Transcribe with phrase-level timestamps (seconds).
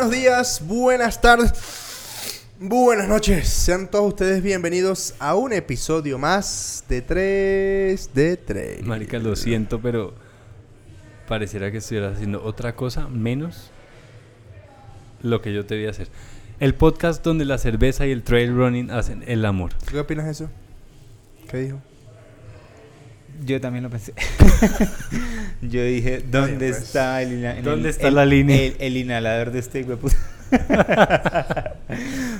[0.00, 1.52] Buenos días, buenas tardes,
[2.58, 3.46] buenas noches.
[3.46, 8.82] Sean todos ustedes bienvenidos a un episodio más de 3 de 3.
[8.86, 10.14] Marica, lo siento, pero
[11.28, 13.70] pareciera que estuvieras haciendo otra cosa menos
[15.22, 16.08] lo que yo te vi hacer.
[16.60, 19.72] El podcast donde la cerveza y el trail running hacen el amor.
[19.86, 20.50] ¿Qué opinas de eso?
[21.50, 21.78] ¿Qué dijo?
[23.44, 24.14] Yo también lo pensé.
[25.62, 26.82] Yo dije, ¿dónde pues.
[26.82, 28.56] está el, ina- en ¿Dónde el- está el- la línea?
[28.56, 30.16] El, el inhalador de este hueputa?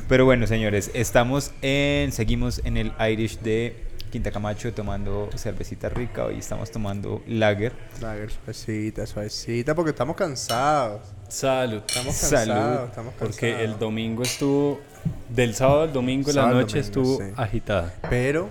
[0.09, 3.77] Pero bueno, señores, estamos en, seguimos en el Irish de
[4.11, 6.25] Quinta Camacho tomando cervecita rica.
[6.25, 7.73] Hoy estamos tomando lager.
[8.01, 11.03] Lager, suavecita, suavecita, porque estamos cansados.
[11.29, 11.83] Salud.
[11.87, 13.37] Estamos Salud, cansados, estamos cansados.
[13.37, 14.81] Porque el domingo estuvo.
[15.29, 17.33] Del sábado al domingo, la Sábado al noche domingo, estuvo sí.
[17.37, 17.95] agitada.
[18.11, 18.51] Pero,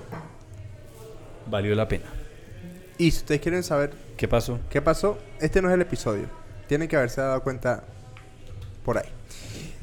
[1.48, 2.06] Valió la pena.
[2.98, 4.60] y si ustedes quieren saber ¿Qué pasó?
[4.70, 6.28] qué pasó, este no es el episodio.
[6.68, 7.86] Tienen que haberse dado cuenta
[8.84, 9.08] por ahí.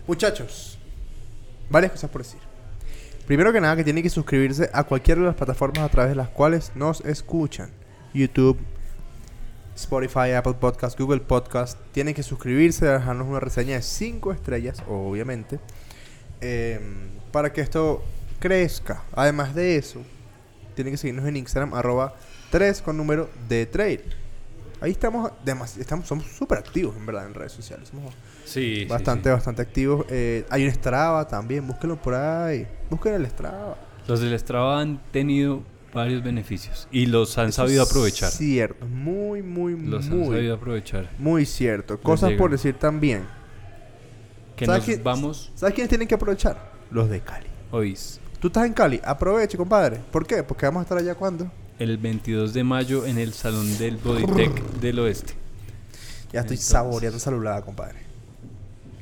[0.07, 0.79] Muchachos,
[1.71, 2.39] varias cosas por decir.
[3.27, 6.17] Primero que nada, que tienen que suscribirse a cualquiera de las plataformas a través de
[6.17, 7.71] las cuales nos escuchan.
[8.13, 8.59] YouTube,
[9.75, 11.79] Spotify, Apple Podcast, Google Podcast.
[11.93, 15.59] Tienen que suscribirse, dejarnos una reseña de 5 estrellas, obviamente.
[16.43, 16.79] eh,
[17.33, 18.05] para que esto
[18.39, 19.03] crezca.
[19.13, 20.03] Además de eso,
[20.75, 22.15] tienen que seguirnos en Instagram, arroba
[22.51, 24.26] 3 con número de trade.
[24.81, 25.33] Ahí estamos,
[25.79, 27.89] estamos somos súper activos, en verdad, en redes sociales.
[27.89, 28.13] Somos
[28.45, 28.85] Sí.
[28.85, 29.33] bastante, sí.
[29.33, 30.05] bastante activos.
[30.11, 32.67] Eh, hay un Strava también, búsquenlo por ahí.
[32.91, 33.77] Busquen el Strava.
[34.07, 35.63] Los del Strava han tenido
[35.95, 38.31] varios beneficios y los han Eso sabido aprovechar.
[38.31, 41.11] Cierto, muy, muy, Los han muy, sabido aprovechar.
[41.19, 41.99] muy cierto.
[42.01, 43.27] Cosas por decir también.
[44.57, 46.73] Que ¿Sabes nos quién- vamos ¿Sabes quiénes tienen que aprovechar?
[46.91, 47.47] Los de Cali.
[47.71, 47.97] hoy.
[48.41, 50.01] Tú estás en Cali, aproveche, compadre.
[50.13, 50.43] ¿Por qué?
[50.43, 51.51] Porque vamos a estar allá cuando.
[51.79, 55.35] El 22 de mayo en el Salón del Bodytech del Oeste.
[56.33, 57.99] Ya estoy Entonces- saboreando saludada, compadre.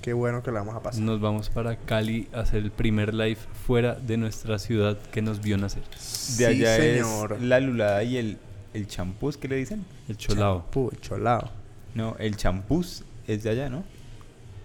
[0.03, 1.01] Qué bueno que la vamos a pasar.
[1.01, 5.41] Nos vamos para Cali a hacer el primer live fuera de nuestra ciudad que nos
[5.41, 5.83] vio nacer.
[5.85, 7.33] De Sí, allá señor.
[7.35, 8.39] es la lulada y el,
[8.75, 9.85] el champús, ¿qué le dicen?
[10.09, 10.63] El Cholao.
[10.63, 11.51] Champú, cholao.
[11.95, 13.85] No, el champús es de allá, ¿no?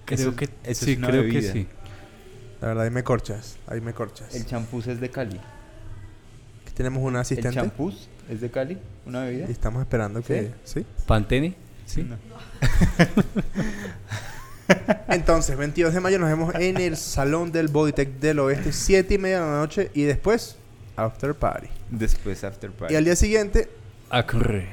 [0.06, 1.40] Creo Eso- que eso es sí, una creo bebida.
[1.42, 1.68] que sí.
[2.60, 3.58] La verdad, ahí me corchas.
[3.68, 4.36] Ahí me corchas.
[4.36, 5.40] El champús es de Cali.
[6.80, 7.56] Tenemos una ¿El asistente.
[7.56, 8.78] champús es de Cali?
[9.06, 9.48] ¿Una bebida?
[9.50, 10.54] Y estamos esperando que.
[10.64, 10.86] ¿Sí?
[11.06, 11.54] Pantene,
[11.86, 12.04] sí.
[12.04, 12.16] No.
[15.10, 19.18] Entonces, 22 de mayo nos vemos en el Salón del Bodytech del Oeste, 7 y
[19.18, 19.92] media de la noche.
[19.94, 20.56] Y después,
[20.96, 21.68] After Party.
[21.92, 22.94] Después After Party.
[22.94, 23.70] Y al día siguiente.
[24.10, 24.70] A correr.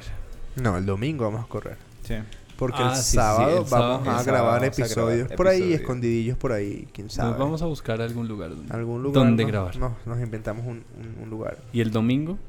[0.55, 1.75] No, el domingo vamos a correr.
[2.07, 2.15] Sí.
[2.57, 6.37] Porque Ah, el sí, sí, sábado vamos a grabar a episodios grabar por ahí, escondidillos
[6.37, 7.29] por ahí, quién sabe.
[7.29, 9.13] Nos vamos a buscar algún lugar donde, algún lugar.
[9.23, 9.77] donde nos- grabar.
[9.77, 11.59] Nos, nos inventamos un, un- un lugar.
[11.71, 12.39] Y el domingo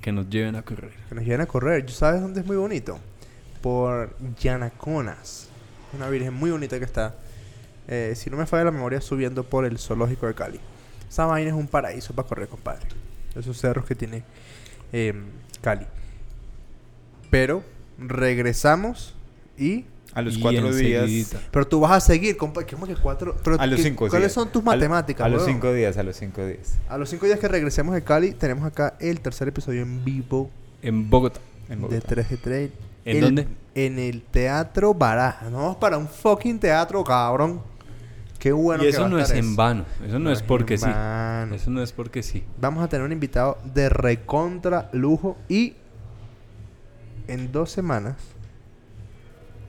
[0.00, 0.92] que nos lleven a correr.
[1.08, 1.84] Que nos lleven a correr.
[1.84, 2.98] ¿Tú sabes dónde es muy bonito?
[3.60, 5.48] Por Yanaconas.
[5.94, 7.14] Una virgen muy bonita que está.
[7.88, 10.60] eh, si no me falla la memoria, subiendo por el zoológico de Cali.
[11.10, 12.86] Esa vaina es un paraíso para correr, compadre.
[13.34, 14.22] Esos cerros que tiene
[14.92, 15.24] em,
[15.60, 15.84] Cali.
[17.30, 17.62] Pero
[17.98, 19.14] regresamos
[19.62, 19.86] y.
[20.14, 21.34] A los cuatro días.
[21.50, 22.66] Pero tú vas a seguir, compadre.
[22.70, 23.34] ¿Cómo que cuatro?
[23.42, 24.32] Pero A los ¿qué- cinco ¿Cuáles días.
[24.32, 26.74] son tus A lo- matemáticas, A los cinco días, a los cinco días.
[26.90, 30.50] A los cinco días que regresemos de Cali, tenemos acá el tercer episodio en vivo
[30.82, 31.40] En Bogotá.
[31.70, 32.08] En de Bogotá.
[32.08, 32.72] 3G Trade.
[33.06, 33.48] ¿En El- dónde?
[33.74, 35.44] En el Teatro Baraja.
[35.48, 37.62] Nos vamos para un fucking teatro, cabrón.
[38.38, 39.86] Qué bueno y que eso a no es en vano.
[40.06, 40.84] Eso no, es porque sí.
[40.84, 41.54] vano.
[41.54, 42.44] Eso no es porque sí.
[42.60, 45.76] Vamos a tener un invitado de recontra lujo y
[47.28, 48.16] en dos semanas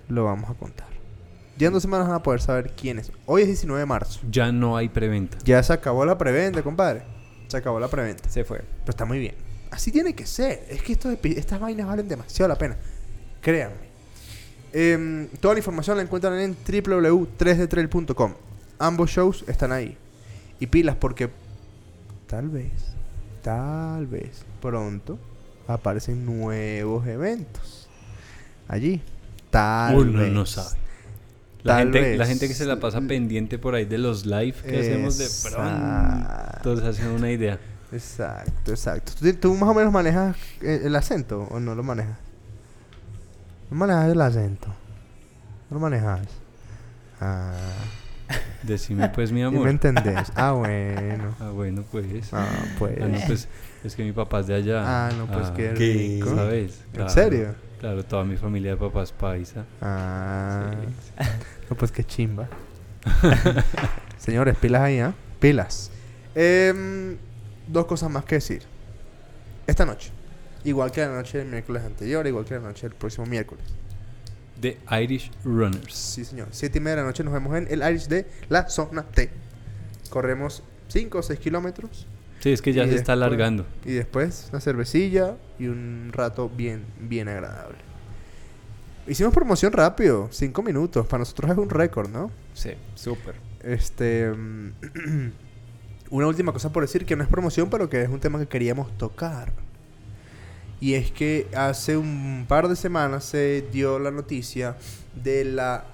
[0.10, 0.88] lo vamos a contar.
[1.58, 3.12] Ya en dos semanas van a poder saber quién es.
[3.26, 4.20] Hoy es 19 de marzo.
[4.30, 5.38] Ya no hay preventa.
[5.44, 7.04] Ya se acabó la preventa, compadre.
[7.48, 8.28] Se acabó la preventa.
[8.30, 8.60] Se fue.
[8.60, 9.36] Pero está muy bien.
[9.70, 10.66] Así tiene que ser.
[10.70, 12.78] Es que estos estas vainas valen demasiado la pena.
[13.42, 13.94] Créanme.
[14.72, 18.34] Em, toda la información la encuentran en www.3detrail.com.
[18.80, 19.96] Ambos shows están ahí.
[20.60, 21.30] Y pilas porque
[22.28, 22.72] tal vez,
[23.44, 25.20] tal vez, pronto
[25.68, 27.88] aparecen nuevos eventos.
[28.68, 29.02] Allí.
[29.54, 30.32] Tal Uno vez.
[30.32, 30.78] no sabe.
[31.62, 32.18] La Tal gente, vez.
[32.18, 35.28] la gente que se la pasa pendiente por ahí de los live que hacemos de
[35.50, 36.78] pronto.
[36.82, 37.60] Se hacen una idea.
[37.92, 39.14] Exacto, exacto.
[39.20, 42.18] ¿Tú, tú más o menos manejas el, acento o no lo manejas?
[43.70, 44.68] ¿No manejas el acento?
[45.70, 46.22] ¿No lo manejas?
[47.22, 47.54] Ah,
[48.64, 49.66] Decime pues mi ¿y amor.
[49.66, 50.32] me entendés?
[50.36, 51.36] Ah, bueno.
[51.40, 52.34] Ah, bueno, pues.
[52.34, 52.48] Ah,
[52.80, 52.98] pues.
[53.00, 53.48] Ah, no, pues
[53.84, 54.84] es que mi papá es de allá.
[55.08, 55.94] Ah, no, pues qué ¿qué?
[55.94, 56.36] rico.
[56.36, 56.82] ¿Sabes?
[56.94, 57.56] ¿En serio?
[57.84, 59.66] Claro, toda mi familia de papá es paisa.
[59.82, 60.72] Ah,
[61.18, 61.26] Sí.
[61.70, 62.48] no, pues qué chimba.
[64.18, 65.14] Señores, pilas ahí, ¿ah?
[65.42, 65.92] Pilas.
[66.34, 67.18] Em,
[67.68, 68.64] dos cosas más que decir.
[69.68, 70.12] Esta noche,
[70.64, 73.66] igual que la noche del miércoles anterior, igual que la noche del próximo miércoles,
[74.62, 75.94] de Irish Runners.
[75.94, 76.48] Sí, señor.
[76.52, 79.30] Siete y media de la noche nos vemos en el Irish de la zona T.
[80.10, 82.08] Corremos 5 o 6 kilómetros.
[82.44, 83.66] Sí, es que ya Y se está alargando.
[83.86, 87.78] Y después una cervecilla y un rato bien, bien agradable.
[89.08, 91.08] Hicimos promoción rápido, 5 minutos.
[91.08, 92.32] Para nosotros es un récord, ¿no?
[92.54, 93.36] Sí, súper.
[93.64, 94.30] Este.
[94.30, 94.72] mm,
[96.10, 98.48] una última cosa por decir que no es promoción, pero que es un tema que
[98.48, 99.54] queríamos tocar.
[100.82, 104.76] Y es que hace un par de semanas se dio la noticia
[105.16, 105.86] de la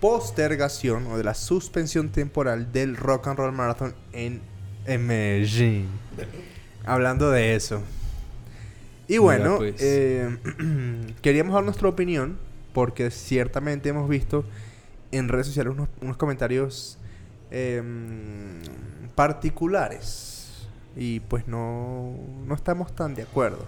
[0.00, 4.42] postergación o de la suspensión temporal del Rock and Roll Marathon en,
[4.88, 5.86] en Medellín.
[6.84, 7.82] Hablando de eso.
[9.06, 9.76] Y bueno, pues.
[9.80, 10.36] eh,
[11.22, 12.38] queríamos dar nuestra opinión
[12.72, 14.44] porque ciertamente hemos visto
[15.12, 16.98] en redes sociales unos, unos comentarios
[17.50, 18.60] em,
[19.14, 22.14] particulares y pues no,
[22.46, 23.64] no estamos tan de acuerdo.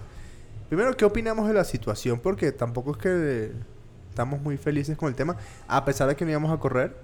[0.69, 2.19] Primero, ¿qué opinamos de la situación?
[2.19, 3.51] Porque tampoco es que
[4.09, 6.95] estamos muy felices con el tema, a pesar de que no íbamos a correr,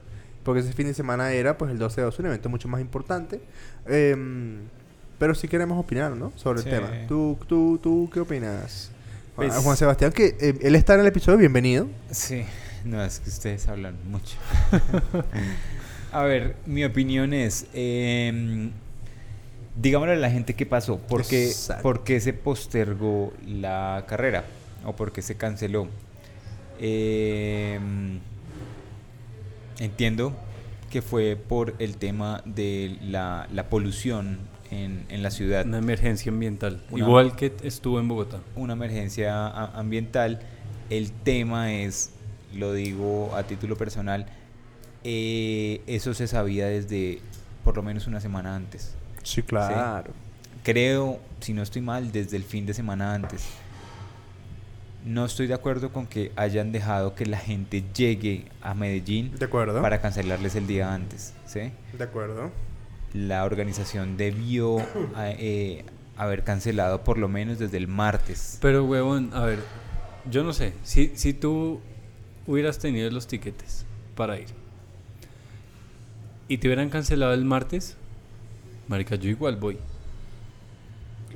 [0.47, 2.81] porque ese fin de semana era pues el 12 de agosto, un evento mucho más
[2.81, 3.39] importante.
[3.85, 4.59] Em,
[5.19, 6.31] pero sí queremos opinar, ¿no?
[6.35, 6.69] Sobre Sí.
[6.69, 6.89] el tema.
[7.07, 8.91] ¿Tú, tú, tú qué opinas?
[9.35, 11.87] Juan- Pues- Juan Sebastián, que eh, él está en el episodio, bienvenido.
[12.11, 12.43] Sí,
[12.85, 14.37] no, es que ustedes hablan mucho.
[16.11, 18.69] a ver, mi opinión es, eh,
[19.79, 21.51] digámosle a la gente qué pasó, ¿por qué,
[21.81, 24.45] por qué se postergó la carrera
[24.85, 25.87] o por qué se canceló.
[26.79, 27.79] Eh,
[29.79, 30.35] entiendo
[30.89, 34.39] que fue por el tema de la, la polución
[34.71, 35.65] en, en la ciudad.
[35.65, 36.81] Una emergencia ambiental.
[36.91, 38.39] Una- Igual que estuvo en Bogotá.
[38.55, 39.47] una emergencia
[39.77, 40.39] ambiental.
[40.89, 42.11] El tema es,
[42.55, 44.27] lo digo a título personal,
[45.03, 47.19] eh, eso se sabía desde
[47.63, 48.93] por lo menos una semana antes.
[49.23, 50.11] Sí, claro.
[50.63, 53.45] Creo, si no estoy mal, desde el fin de semana antes.
[55.07, 59.45] No estoy de acuerdo con que hayan dejado que la gente llegue a Medellín De
[59.45, 59.81] acuerdo.
[59.81, 61.33] para cancelarles el día antes.
[61.45, 61.71] ¿sí?
[61.97, 62.51] De acuerdo.
[63.13, 64.85] La organización debió
[65.17, 65.85] eh,
[66.17, 68.57] haber cancelado por lo menos desde el martes.
[68.61, 69.59] Pero, huevón, a ver,
[70.29, 70.73] yo no sé.
[70.83, 71.79] Si, si tú
[72.45, 74.47] hubieras tenido los tiquetes para ir
[76.49, 77.95] y te hubieran cancelado el martes,
[78.89, 79.77] marica, yo igual voy.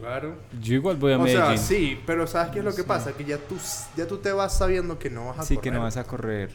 [0.01, 0.35] Claro.
[0.61, 1.45] Yo igual voy a O Medellín.
[1.45, 2.87] sea, sí, pero ¿sabes qué es lo que Sí.
[2.87, 3.13] pasa?
[3.13, 3.55] Que ya tú,
[3.95, 5.63] ya tú te vas sabiendo que no vas a Sí, correr.
[5.63, 6.49] que no vas a correr.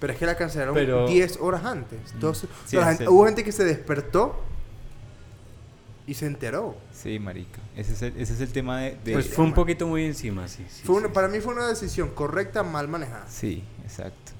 [0.00, 1.98] Pero es que la cancelaron Pero- 10 horas antes.
[2.20, 4.36] 12 o Sí, sea, la es gente- el- Hubo gente que se despertó
[6.06, 6.76] y se enteró.
[6.92, 7.60] Sí, marica.
[7.76, 8.96] Ese es el, ese es el tema de...
[9.04, 10.64] de- pues fue un poquito muy encima, sí.
[10.68, 11.14] sí, Fue una- sí.
[11.14, 13.24] para mí fue una decisión correcta, mal manejada.
[13.28, 14.32] Sí, exacto.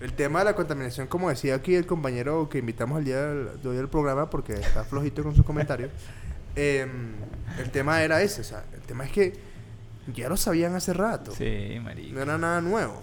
[0.00, 3.62] El tema de la contaminación, como decía aquí el compañero que invitamos al día del,
[3.62, 5.90] de hoy del programa, porque está flojito con sus comentarios,
[6.56, 7.14] em,
[7.58, 8.40] el tema era ese.
[8.40, 9.32] O sea, el tema es que
[10.12, 11.32] ya lo sabían hace rato.
[11.34, 12.14] Sí, marica.
[12.14, 13.02] No era nada nuevo.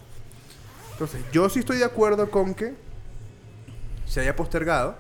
[0.94, 2.76] Entonces, yo sí estoy de acuerdo con que
[4.06, 4.96] se haya postergado.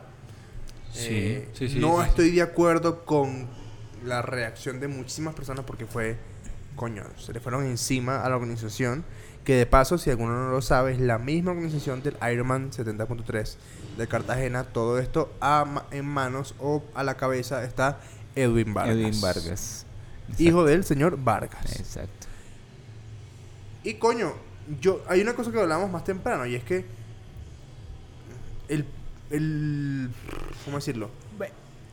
[0.91, 2.09] Sí, Eh, sí, sí, no sí, sí.
[2.09, 3.47] estoy de acuerdo con
[4.03, 6.17] la reacción de muchísimas personas porque fue,
[6.75, 9.03] coño, se le fueron encima a la organización.
[9.45, 13.55] Que de paso, si alguno no lo sabe, es la misma organización del Ironman 70.3
[13.97, 14.65] de Cartagena.
[14.65, 17.99] Todo esto a ma- en manos o a la cabeza está
[18.35, 18.95] Edwin Vargas.
[18.95, 19.85] Edwin Vargas.
[20.37, 21.79] Hijo del señor Vargas.
[21.79, 22.27] Exacto.
[23.83, 24.33] Y coño,
[24.79, 26.85] yo hay una cosa que hablamos más temprano y es que
[28.69, 28.85] el
[29.29, 30.09] el
[30.65, 31.09] ¿cómo decirlo?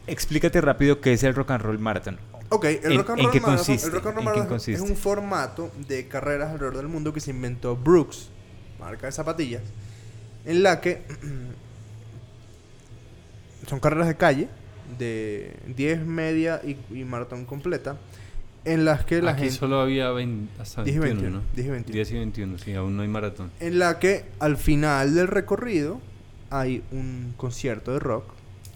[0.06, 2.18] Explícate rápido qué es el Rock and Roll Marathon.
[2.48, 5.70] Ok, el ¿En- Rock and Roll qué Marathon, el Rock and Roll es un formato
[5.86, 8.30] de carreras alrededor del mundo que se inventó Brooks,
[8.80, 9.62] marca de zapatillas,
[10.46, 11.02] en la que
[13.68, 14.48] son carreras de calle
[14.98, 17.96] de 10 media y, y maratón completa
[18.64, 21.54] en las que la Aquí gente solo había 20, hasta 10 y 21, 21, ¿no?
[21.54, 21.94] 10 y 21.
[21.94, 23.50] 10 y 21, sí, aún no hay maratón.
[23.60, 26.00] en la que al final del recorrido
[26.50, 28.24] hay un concierto de rock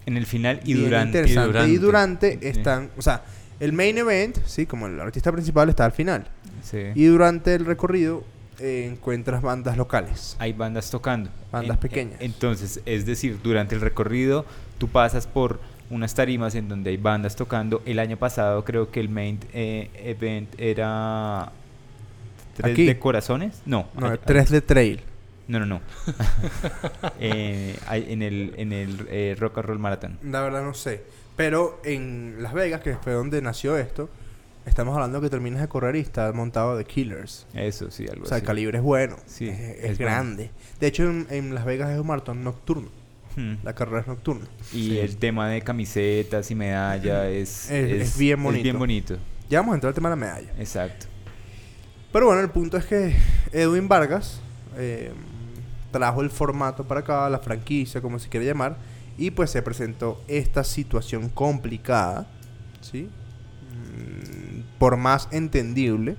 [0.07, 1.19] En el final y durante.
[1.21, 2.39] interesante y durante, Sí.
[2.43, 3.23] están o sea
[3.61, 6.27] el main event sí como el artista principal está al final
[6.63, 6.79] Sí.
[6.95, 8.25] y durante el recorrido
[8.61, 11.31] eh, encuentras bandas locales Hay bandas tocando.
[11.51, 12.21] Bandas pequeñas.
[12.21, 14.45] Entonces, es decir, durante el recorrido
[14.79, 15.59] tú pasas por
[15.91, 17.83] unas tarimas en donde hay bandas tocando.
[17.87, 21.53] El año pasado creo que el main eh, event era...
[22.57, 22.87] ¿Tres Aquí.
[22.87, 23.63] de corazones?
[23.67, 23.89] No.
[23.99, 25.01] no, tres de trail
[25.49, 25.81] No, no, no.
[27.21, 30.19] Eh, hay- en el, en el eh, Rock and Roll Marathon.
[30.23, 31.03] la verdad no sé
[31.37, 34.09] pero en Las Vegas que fue donde nació esto
[34.67, 38.29] estamos hablando que terminas de correr y está montado de Killers Eso, sí, algo o
[38.29, 40.13] sea el calibre es bueno Sí, es, es es bueno.
[40.13, 42.89] grande de hecho en, en Las Vegas es un maratón nocturno
[43.37, 43.55] Hmm.
[43.65, 44.99] la carrera es nocturna Y Sí.
[44.99, 48.63] el tema de camisetas y medalla es, Es- es bien bonito.
[48.63, 49.17] bien bonito.
[49.49, 51.07] ya vamos a entrar al tema de la medalla Exacto.
[52.13, 53.17] Pero bueno, el punto es que
[53.53, 54.41] Edwin Vargas,
[54.77, 55.13] eh,
[55.91, 58.77] trajo el formato para acá, la franquicia, como se quiere llamar,
[59.17, 62.27] y pues se presentó esta situación complicada,
[62.83, 63.09] ¿sí?
[63.71, 66.17] Mm, Por más entendible,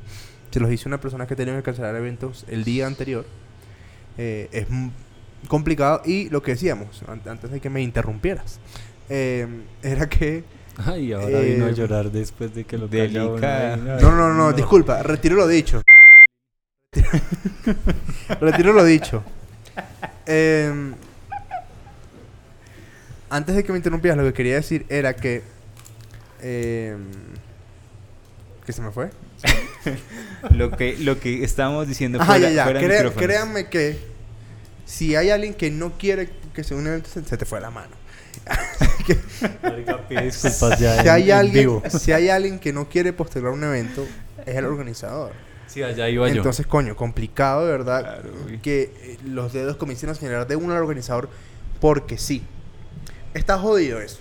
[0.51, 3.25] se los dice una persona que tenía que cancelar eventos el día anterior,
[4.17, 4.67] eh, es
[5.47, 8.59] complicado y lo que decíamos, an- antes de que me interrumpieras,
[9.09, 9.47] eh,
[9.83, 10.43] era que...
[10.77, 13.15] Ay, ahora vino a Eh, llorar después de que lo ahí.
[13.43, 15.81] Ay, No, no, no, disculpa, retiro lo dicho.
[18.41, 19.23] retiro lo dicho.
[20.25, 20.93] Em,
[23.29, 25.43] antes de que me interrumpieras, lo que quería decir era que.
[26.41, 27.01] em,
[28.65, 29.09] ¿Qué se me fue?
[30.51, 32.63] Lo que, lo que estábamos diciendo Ajá, fuera, ya, ya.
[32.63, 33.23] fuera micrófonos.
[33.27, 33.97] créanme que
[34.85, 37.71] si hay alguien que no quiere que sea un evento, se, se te fue la
[37.71, 37.95] mano.
[40.09, 41.83] Disculpas ya Si hay, en alguien, vivo.
[41.89, 44.05] si hay alguien que no quiere postergar un evento,
[44.45, 45.31] es el organizador.
[45.67, 46.35] Sí, allá iba yo.
[46.35, 48.29] Entonces, coño, complicado de verdad Claro,
[48.61, 51.29] que eh, los dedos comiencen a señalar de uno al organizador
[51.79, 52.43] porque sí.
[53.33, 54.19] Está jodido eso.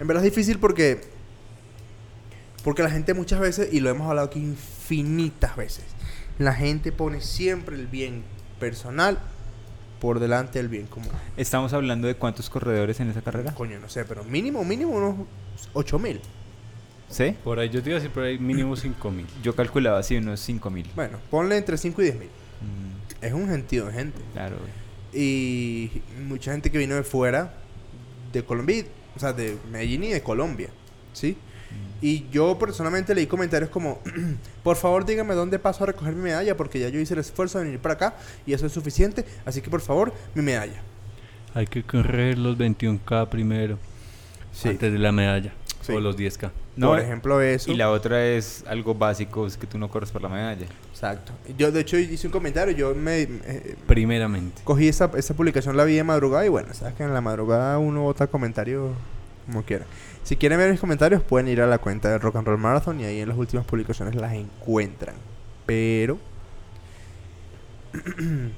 [0.00, 1.00] En verdad es difícil porque
[2.64, 5.84] porque la gente muchas veces y lo hemos hablado aquí infinitas veces.
[6.38, 8.24] La gente pone siempre el bien
[8.58, 9.18] personal
[10.00, 11.10] por delante del bien común.
[11.36, 13.54] Estamos hablando de cuántos corredores en esa carrera.
[13.54, 15.26] Coño, no sé, pero mínimo mínimo unos
[15.72, 16.20] 8000.
[17.10, 17.34] ¿Sí?
[17.42, 19.26] Por ahí, yo te iba a decir por ahí mínimo 5 mil.
[19.42, 20.90] Yo calculaba así unos 5000.
[20.94, 22.28] Bueno, ponle entre 5 y 10000.
[22.28, 24.18] Mm, Es un gentío de gente.
[24.34, 24.70] claro, güey.
[25.14, 27.54] y mucha gente que vino de fuera
[28.32, 28.84] de Colombia,
[29.16, 30.68] o sea, de Medellín y de Colombia,
[31.14, 31.36] ¿sí?
[32.00, 33.98] Y yo personalmente leí comentarios como,
[34.62, 37.58] por favor dígame dónde paso a recoger mi medalla porque ya yo hice el esfuerzo
[37.58, 38.14] de venir para acá
[38.46, 40.80] y eso es suficiente, así que por favor, mi medalla.
[41.54, 43.78] Hay que correr los 21K primero.
[44.52, 44.68] Sí.
[44.68, 45.52] Antes de la medalla.
[45.80, 45.92] Sí.
[45.92, 46.50] O los 10K.
[46.76, 47.72] No, por ejemplo eso.
[47.72, 50.66] Y la otra es algo básico, es que tú no corres por la medalla.
[50.92, 51.32] Exacto.
[51.56, 53.22] Yo de hecho hice un comentario, yo me...
[53.22, 54.60] eh, Primeramente.
[54.62, 57.78] cogí esa, esa publicación, la vi de madrugada y bueno, sabes que en la madrugada
[57.78, 58.92] uno vota comentarios
[59.48, 59.86] como quiera.
[60.24, 63.00] Si quieren ver mis comentarios pueden ir a la cuenta de Rock and Roll Marathon
[63.00, 65.14] y ahí en las últimas publicaciones las encuentran.
[65.64, 66.18] Pero...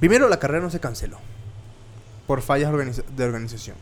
[0.00, 1.18] Primero la carrera no se canceló
[2.26, 2.72] por fallas
[3.16, 3.76] de organización.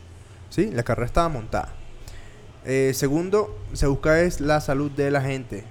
[0.51, 0.71] ¿Sí?
[0.71, 1.73] La carrera estaba montada.
[2.67, 5.65] Eh, segundo, se busca es la salud de la gente.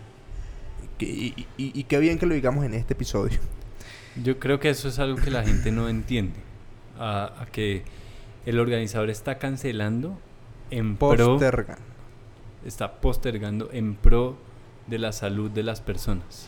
[0.97, 3.39] Y, qué bien que lo digamos en este episodio.
[4.15, 6.39] Yo creo que eso es algo que la gente no entiende.
[6.97, 7.83] A que
[8.45, 10.17] el organizador está cancelando
[10.71, 11.77] en pro, Postergan.
[12.65, 14.37] está postergando en pro
[14.87, 16.47] de la salud de las personas.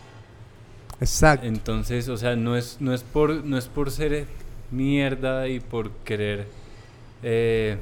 [0.99, 1.45] Exacto.
[1.47, 4.25] Entonces, o sea, no es, no es por, no es por ser
[4.71, 6.47] mierda y por querer
[7.21, 7.77] eh,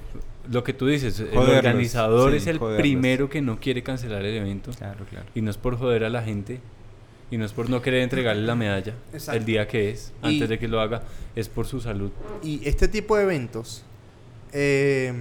[0.52, 2.82] lo que tú dices, el organizador sí, es el joderlos.
[2.82, 5.26] primero que no quiere cancelar el evento Claro, claro.
[5.36, 6.60] y no es por joder a la gente
[7.30, 9.38] y no es por no querer entregarle la medalla Exacto.
[9.40, 11.04] el día que es, Y- antes de que lo haga,
[11.36, 12.12] es por su salud.
[12.44, 13.84] Y este tipo de eventos
[14.52, 15.14] eh,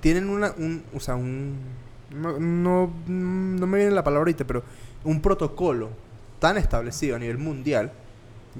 [0.00, 1.56] tienen una, un, o sea, un,
[2.10, 4.62] no, no, no me viene la palabra ahorita, pero
[5.04, 5.90] un protocolo
[6.38, 7.92] tan establecido a nivel mundial.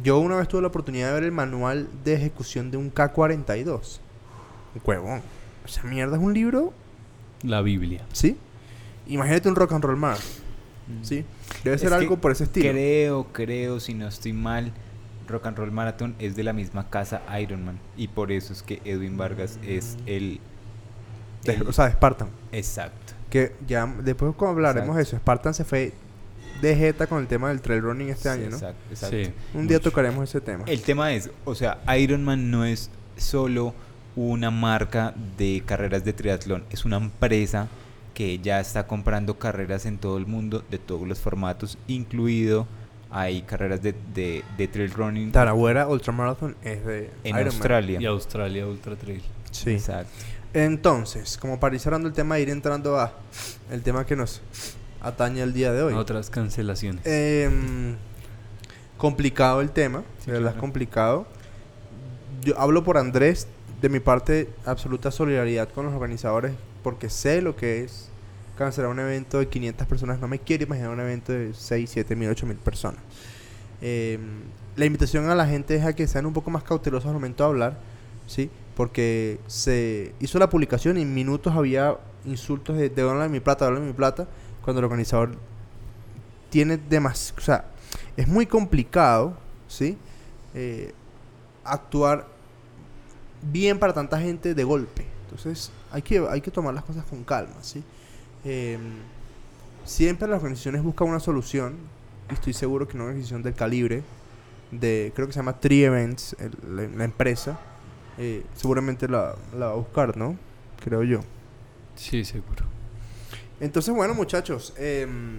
[0.03, 3.99] Yo una vez tuve la oportunidad de ver el manual de ejecución de un K-42.
[4.75, 5.21] Un huevón.
[5.67, 6.73] Esa mierda es un libro,
[7.43, 8.05] La Biblia.
[8.12, 8.37] ¿sí?
[9.07, 10.21] Imagínate un rock and roll más,
[11.03, 11.25] ¿sí?
[11.65, 12.71] Debe ser Es algo por ese estilo.
[12.71, 14.73] Creo, creo, si no estoy mal,
[15.33, 17.79] Rock and Roll Marathon es de la misma casa Ironman.
[17.97, 20.41] Y por eso es que Edwin Vargas es el...
[21.67, 22.29] O sea, de Spartan.
[22.53, 23.15] exacto.
[23.29, 24.97] Que ya después cuando hablaremos Exacto.
[24.97, 25.93] de eso, Spartan se fue
[26.61, 28.57] de jeta con el tema del trail running este año, ¿no?
[28.57, 29.17] Exacto, exacto.
[29.17, 29.33] Sí.
[29.55, 29.91] Un día Mucho.
[29.91, 30.65] tocaremos ese tema.
[30.67, 33.75] El tema es, o sea, Ironman no es solo
[34.15, 37.69] una marca de carreras de triatlón, es una empresa
[38.12, 42.67] que ya está comprando carreras en todo el mundo, de todos los formatos, incluido
[43.12, 47.37] hay carreras de, de, de trail running Tarawera Ultramarathon es de en.
[47.37, 48.00] Australia.
[48.00, 49.23] Y Australia Ultra Trail.
[49.50, 49.73] Sí.
[49.73, 50.11] Exacto.
[50.54, 53.12] Entonces, como para ir cerrando el tema, ir entrando a
[53.71, 54.40] el tema que nos
[55.00, 55.95] atañe el día de hoy.
[55.95, 57.04] Otras cancelaciones.
[57.07, 57.97] Em,
[58.97, 60.61] complicado el tema, Sí, de verdad es claro.
[60.61, 61.26] complicado.
[62.42, 63.47] Yo hablo por Andrés,
[63.81, 66.52] de mi parte, absoluta solidaridad con los organizadores,
[66.83, 68.09] porque sé lo que es
[68.57, 70.21] cancelar un evento de 500 personas.
[70.21, 73.01] No me quiero imaginar un evento de 6, 7 mil, 8 mil personas.
[73.81, 74.43] Em,
[74.77, 77.45] la invitación a la gente es a que sean un poco más cautelosos al momento
[77.45, 77.79] de hablar,
[78.27, 78.51] ¿sí?
[78.77, 83.81] Porque se hizo la publicación y en minutos había insultos de, de mi plata, dónde
[83.81, 84.29] mi plata,
[84.63, 85.37] cuando el organizador
[86.49, 87.65] tiene demasiado, o sea,
[88.17, 89.37] es muy complicado,
[89.69, 89.99] ¿sí?
[90.55, 90.93] Eh,
[91.65, 92.27] actuar
[93.41, 95.07] bien para tanta gente de golpe.
[95.25, 97.83] Entonces, hay que, hay que tomar las cosas con calma, ¿sí?
[98.45, 98.79] Eh,
[99.85, 101.77] siempre las organizaciones buscan una solución,
[102.31, 104.03] y estoy seguro que una organización del calibre
[104.71, 107.59] de, creo que se llama Tree Events, el- la, la empresa,
[108.19, 110.37] eh, seguramente la, la va a buscar, ¿no?
[110.83, 111.21] Creo yo.
[111.95, 112.65] Sí, seguro.
[113.61, 115.39] Entonces, bueno, muchachos, em,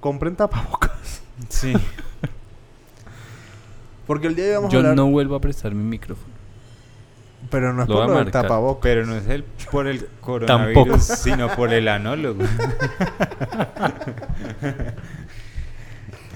[0.00, 1.22] compren tapabocas.
[1.48, 1.72] Sí.
[4.06, 4.96] Porque el día de hoy vamos a Yo hablar...
[4.96, 6.33] no vuelvo a prestar mi micrófono.
[7.50, 8.42] Pero no es Lo por marcar.
[8.42, 8.82] tapabocas.
[8.82, 10.20] Pero no es el por el Tampoco.
[10.20, 12.44] coronavirus, sino por el anólogo.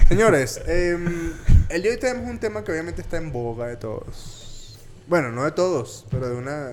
[0.09, 1.33] Señores, em,
[1.69, 4.79] el día de hoy tenemos un tema que obviamente está en boga de todos.
[5.07, 6.71] Bueno, no de todos, pero de una...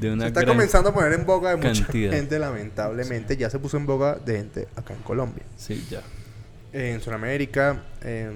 [0.00, 2.12] De una se está gran- comenzando a poner en boga de mucha cantidad.
[2.12, 3.36] gente, lamentablemente.
[3.36, 5.42] Ya se puso en boga de gente acá en Colombia.
[5.56, 6.00] Sí, ya.
[6.72, 7.82] En Sudamérica.
[8.02, 8.34] em,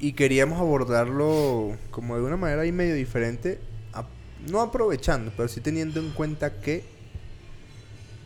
[0.00, 3.58] y queríamos abordarlo como de una manera ahí medio diferente.
[3.92, 4.06] a-
[4.48, 6.84] no aprovechando, pero sí teniendo en cuenta que...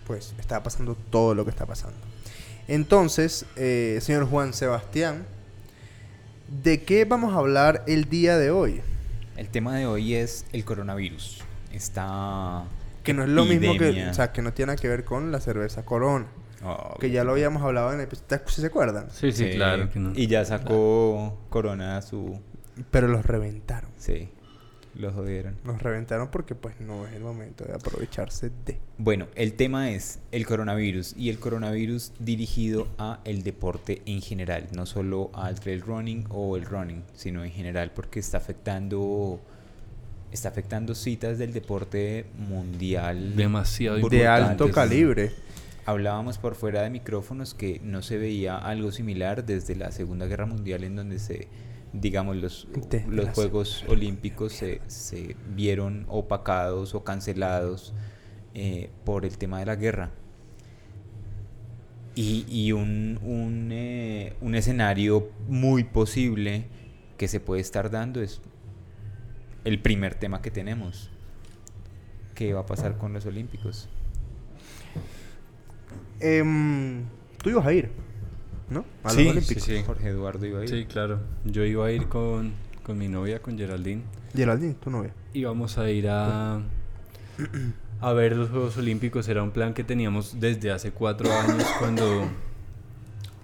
[0.07, 1.97] Pues está pasando todo lo que está pasando.
[2.69, 5.25] Entonces, eh, señor Juan Sebastián,
[6.63, 8.81] ¿de qué vamos a hablar el día de hoy?
[9.37, 11.43] El tema de hoy es el coronavirus.
[11.73, 12.65] Está
[13.05, 15.33] Que no es lo mismo que, o sea, que no tiene nada que ver con
[15.33, 16.27] la cerveza Corona,
[16.65, 19.07] Oh, que ya lo habíamos hablado en el episodio, ¿si se acuerdan?
[19.11, 19.57] Sí, sí, sí.
[19.57, 20.13] claro que no.
[20.15, 22.39] Y ya sacó Corona su
[22.91, 23.91] Pero los reventaron.
[23.97, 24.29] sí.
[24.95, 25.57] Lo jodieron.
[25.65, 28.79] Los reventaron porque pues no es el momento de aprovecharse de.
[28.99, 34.67] Bueno, el tema es el coronavirus y el coronavirus dirigido a el deporte en general,
[34.77, 39.41] no solo al trail running o el running, sino en general porque está afectando
[40.31, 45.33] está afectando citas del deporte mundial Demasiado Por- De alto calibre.
[45.85, 50.47] Hablábamos por fuera de micrófonos que no se veía algo similar desde la Segunda Guerra
[50.47, 51.49] Mundial en donde se,
[51.93, 52.69] digamos, los,
[53.09, 57.95] los Juegos Olímpicos se, se vieron opacados o cancelados
[58.55, 60.11] eh, por el tema de la guerra.
[62.15, 66.67] Y, y un, un, eh, un escenario muy posible
[67.17, 68.41] que se puede estar dando es
[69.65, 71.11] el primer tema que tenemos.
[72.35, 73.89] ¿Qué va a pasar con los Olímpicos?
[76.23, 77.03] Em,
[77.43, 77.91] Tú ibas a ir,
[78.71, 78.85] ¿no?
[79.03, 79.63] A Sí, los Olímpicos.
[79.65, 79.83] sí, sí.
[79.85, 80.69] Jorge Eduardo iba a ir.
[80.69, 81.19] Sí, claro.
[81.45, 82.53] Yo iba a ir con,
[82.85, 84.03] con mi novia, con Geraldine.
[84.35, 85.13] Geraldine, tu novia.
[85.35, 86.61] Íbamos a ir a,
[88.01, 89.29] a ver los Juegos Olímpicos.
[89.29, 92.29] Era un plan que teníamos desde hace cuatro años cuando,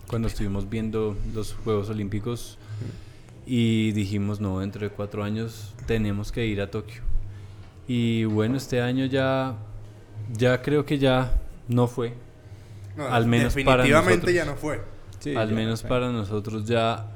[0.06, 2.56] cuando estuvimos viendo los Juegos Olímpicos.
[3.46, 7.00] Y dijimos, no, dentro de cuatro años tenemos que ir a Tokio.
[7.88, 9.56] Y bueno, este año ya,
[10.36, 12.12] ya creo que ya no fue.
[12.98, 14.34] No, Al menos para definitivamente nosotros.
[14.34, 14.80] ya no fue.
[15.20, 15.88] Sí, Al menos fue.
[15.88, 17.06] para nosotros ya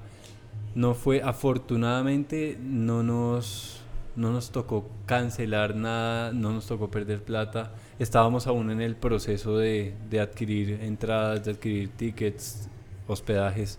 [0.74, 1.22] no fue.
[1.22, 3.80] Afortunadamente no nos,
[4.16, 7.72] no nos tocó cancelar nada, no nos tocó perder plata.
[7.98, 12.68] Estábamos aún en el proceso de, de adquirir entradas, de adquirir tickets,
[13.06, 13.78] hospedajes.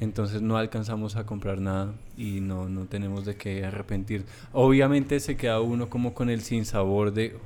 [0.00, 4.24] Entonces no alcanzamos a comprar nada y no, no tenemos de qué arrepentir.
[4.52, 7.36] Obviamente se queda uno como con el sinsabor de,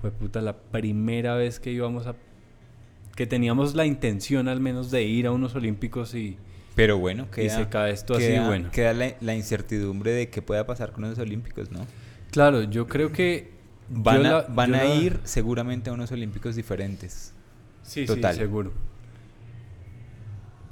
[0.00, 2.14] fue puta, la primera vez que íbamos a
[3.16, 6.36] que teníamos la intención al menos de ir a unos olímpicos y,
[6.74, 8.70] Pero bueno, y queda, se cae esto así, queda- bueno.
[8.72, 11.86] queda la, la incertidumbre de qué pueda pasar con los Olímpicos, ¿no?
[12.32, 13.52] Claro, yo creo que
[13.88, 17.32] Van, a, la- van a la- ir seguramente a unos Olímpicos diferentes.
[17.84, 18.34] Sí, total.
[18.34, 18.72] sí, seguro.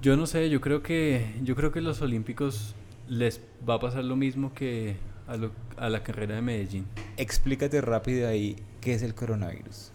[0.01, 2.75] Yo no sé, yo creo que yo creo que los olímpicos
[3.09, 4.97] les va a pasar lo mismo que
[5.29, 6.87] a, lo- a la carrera de Medellín.
[7.17, 9.92] Explícate rápido ahí qué es el coronavirus.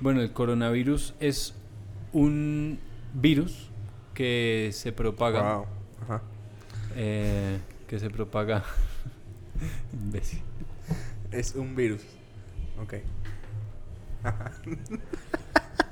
[0.00, 1.54] Bueno, el coronavirus es
[2.12, 2.78] un
[3.14, 3.68] virus
[4.12, 5.66] que se propaga Wow.
[6.02, 6.22] Ajá.
[6.96, 8.64] eh, que se propaga
[9.92, 10.40] imbécil.
[11.30, 12.02] Es un virus.
[12.82, 12.94] Ok.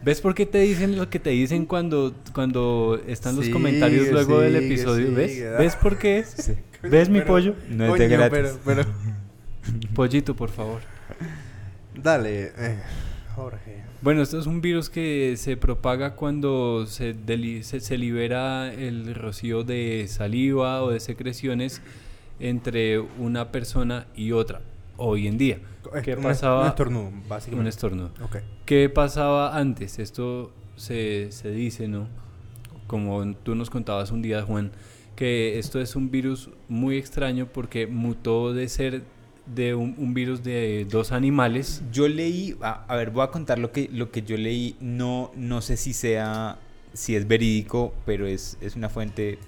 [0.04, 4.08] ¿Ves por qué te dicen lo que te dicen cuando, cuando están los Sí, comentarios
[4.08, 5.08] luego del episodio?
[5.08, 5.58] sí, ¿Ves?
[5.58, 6.52] ¿Ves por qué es?
[6.82, 7.54] ¿Ves mi Pero- pollo?
[7.68, 8.38] No es de gratis.
[8.38, 8.84] Pero, pero...
[9.94, 10.80] Pollito, por favor.
[11.94, 12.78] Dale, eh,
[13.36, 13.84] Jorge.
[14.02, 19.14] Bueno, esto es un virus que se propaga cuando se, deli- se, se libera el
[19.14, 21.80] rocío de saliva o de secreciones
[22.40, 24.60] entre una persona y otra
[24.96, 25.60] hoy en día.
[26.02, 26.62] ¿Qué un- pasaba?
[26.62, 27.60] Un estornudo, básicamente.
[27.60, 28.10] Un estornudo.
[28.66, 30.00] ¿Qué pasaba antes?
[30.00, 32.08] Esto se, se dice, ¿no?
[32.88, 34.72] Como tú nos contabas un día, Juan,
[35.14, 39.02] que esto es un virus muy extraño porque mutó de ser
[39.46, 41.82] de un, un virus de dos animales.
[41.92, 44.76] Yo leí, a, a ver, voy a contar lo que, lo que yo leí.
[44.80, 46.58] No, no sé si sea,
[46.92, 49.38] si es verídico, pero es, es una fuente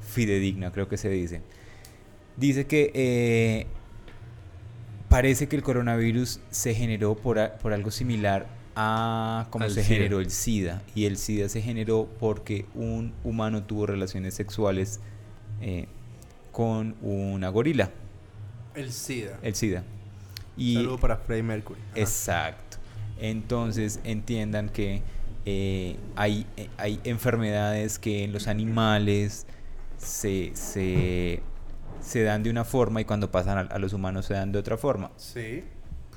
[0.00, 1.42] fidedigna, creo que se dice.
[2.36, 3.66] Dice que eh,
[5.08, 8.46] parece que el coronavirus se generó por, a- por algo similar
[8.76, 9.96] a cómo Al se SIDA.
[9.96, 10.82] generó el SIDA.
[10.94, 15.00] Y el SIDA se generó porque un humano tuvo relaciones sexuales
[15.60, 15.86] eh,
[16.52, 17.90] con una gorila,
[18.74, 19.38] El SIDA.
[19.42, 19.84] el SIDA.
[20.56, 21.80] Y Saludo para Freddie Mercury.
[21.92, 22.00] Ajá.
[22.00, 22.76] Exacto.
[23.18, 25.02] Entonces entiendan que
[25.46, 29.46] eh, hay, eh, hay enfermedades que en los animales
[29.96, 31.42] se, se,
[32.00, 34.58] se dan de una forma y cuando pasan a, a los humanos se dan de
[34.58, 35.10] otra forma.
[35.16, 35.64] Sí.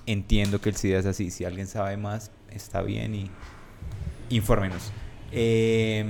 [0.06, 1.32] Entiendo que el SIDA es así.
[1.32, 3.32] Si alguien sabe más, está bien y
[4.30, 4.92] infórmenos.
[5.32, 6.06] Eh,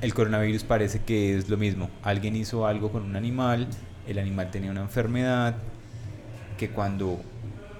[0.00, 1.90] el coronavirus parece que es lo mismo.
[2.02, 3.66] Alguien hizo algo con un animal,
[4.06, 5.54] el animal tenía una enfermedad
[6.58, 7.20] que cuando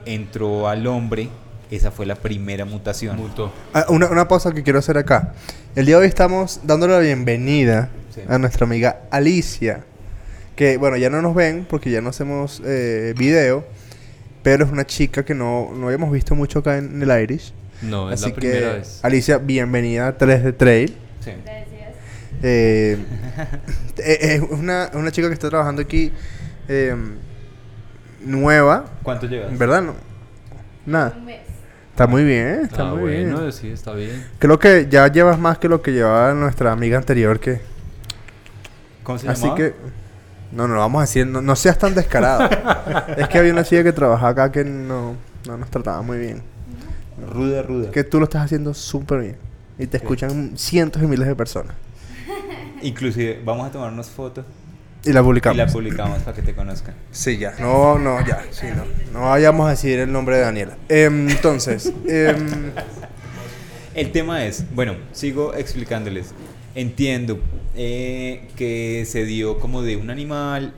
[0.06, 1.28] entró al hombre,
[1.70, 3.16] esa fue la primera mutación.
[3.16, 3.52] Mutó.
[3.72, 5.32] Ah, una, una pausa que quiero hacer acá.
[5.74, 8.20] El día de hoy estamos dándole la bienvenida Sí.
[8.28, 9.84] a nuestra amiga Alicia.
[10.54, 13.64] Que, bueno, ya no nos ven porque ya no hacemos eh, video.
[14.44, 17.52] Pero es una chica que no, no habíamos visto mucho acá en, el Irish.
[17.82, 19.00] No, es Así la primera que, vez.
[19.02, 20.94] Alicia, bienvenida a 3D Trail.
[21.24, 21.30] Sí.
[22.46, 22.98] Eh,
[23.96, 26.12] eh, es una, una chica que está trabajando aquí
[26.68, 26.94] eh,
[28.20, 28.84] nueva.
[29.02, 29.56] ¿Cuánto llevas?
[29.56, 29.80] ¿Verdad?
[29.82, 29.94] No,
[30.84, 31.14] nada.
[31.16, 31.40] Un mes.
[31.90, 33.52] Está muy bien, está ah, muy bueno, bien.
[33.52, 34.26] sí, está bien.
[34.40, 37.60] Creo que ya llevas más que lo que llevaba nuestra amiga anterior que...
[39.04, 39.56] ¿Cómo se Así llamaba?
[39.58, 39.74] que...
[40.50, 42.50] No, no lo vamos a decir, no, no seas tan descarado.
[43.16, 45.14] es que había una chica que trabajaba acá que no,
[45.46, 46.42] no nos trataba muy bien.
[47.32, 47.90] Ruda, ruda.
[47.92, 49.36] Que tú lo estás haciendo súper bien.
[49.78, 50.04] Y te Sí.
[50.04, 51.74] escuchan cientos y miles de personas.
[52.84, 54.44] Inclusive, vamos a tomarnos fotos
[55.04, 55.56] Y la publicamos.
[55.56, 56.94] y la publicamos para que te conozcan.
[57.10, 57.54] Sí, ya.
[57.58, 58.42] No, no, ya.
[58.50, 58.84] Sí, no.
[59.12, 60.76] No vayamos a decir el nombre de Daniela.
[60.88, 62.70] Em, entonces, em,
[63.94, 66.34] El tema es, bueno, sigo explicándoles.
[66.74, 67.38] Entiendo
[67.76, 70.72] eh, que se dio como de un animal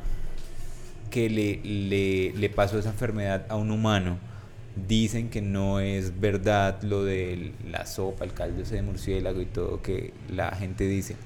[1.10, 4.18] que le, le, le pasó esa enfermedad a un humano.
[4.86, 9.46] Dicen que no es verdad lo de la sopa, el caldo ese de murciélago y
[9.46, 11.16] todo que la gente dice.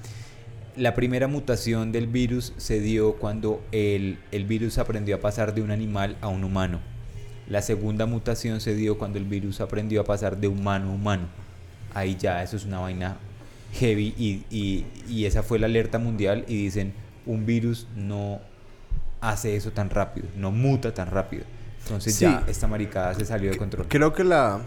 [0.77, 5.61] La primera mutación del virus se dio cuando el, el virus aprendió a pasar de
[5.61, 6.79] un animal a un humano.
[7.49, 11.27] La segunda mutación se dio cuando el virus aprendió a pasar de humano a humano.
[11.93, 13.17] Ahí ya eso es una vaina
[13.73, 16.93] heavy y, y- y esa fue la alerta mundial y dicen
[17.25, 18.39] un virus no
[19.19, 21.43] hace eso tan rápido, no muta tan rápido.
[21.83, 22.21] Entonces Sí.
[22.25, 23.87] ya esta maricada se salió de control.
[23.89, 24.61] creo que la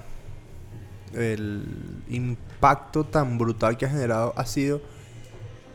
[1.15, 1.65] el
[2.11, 4.83] impacto tan brutal que ha generado ha sido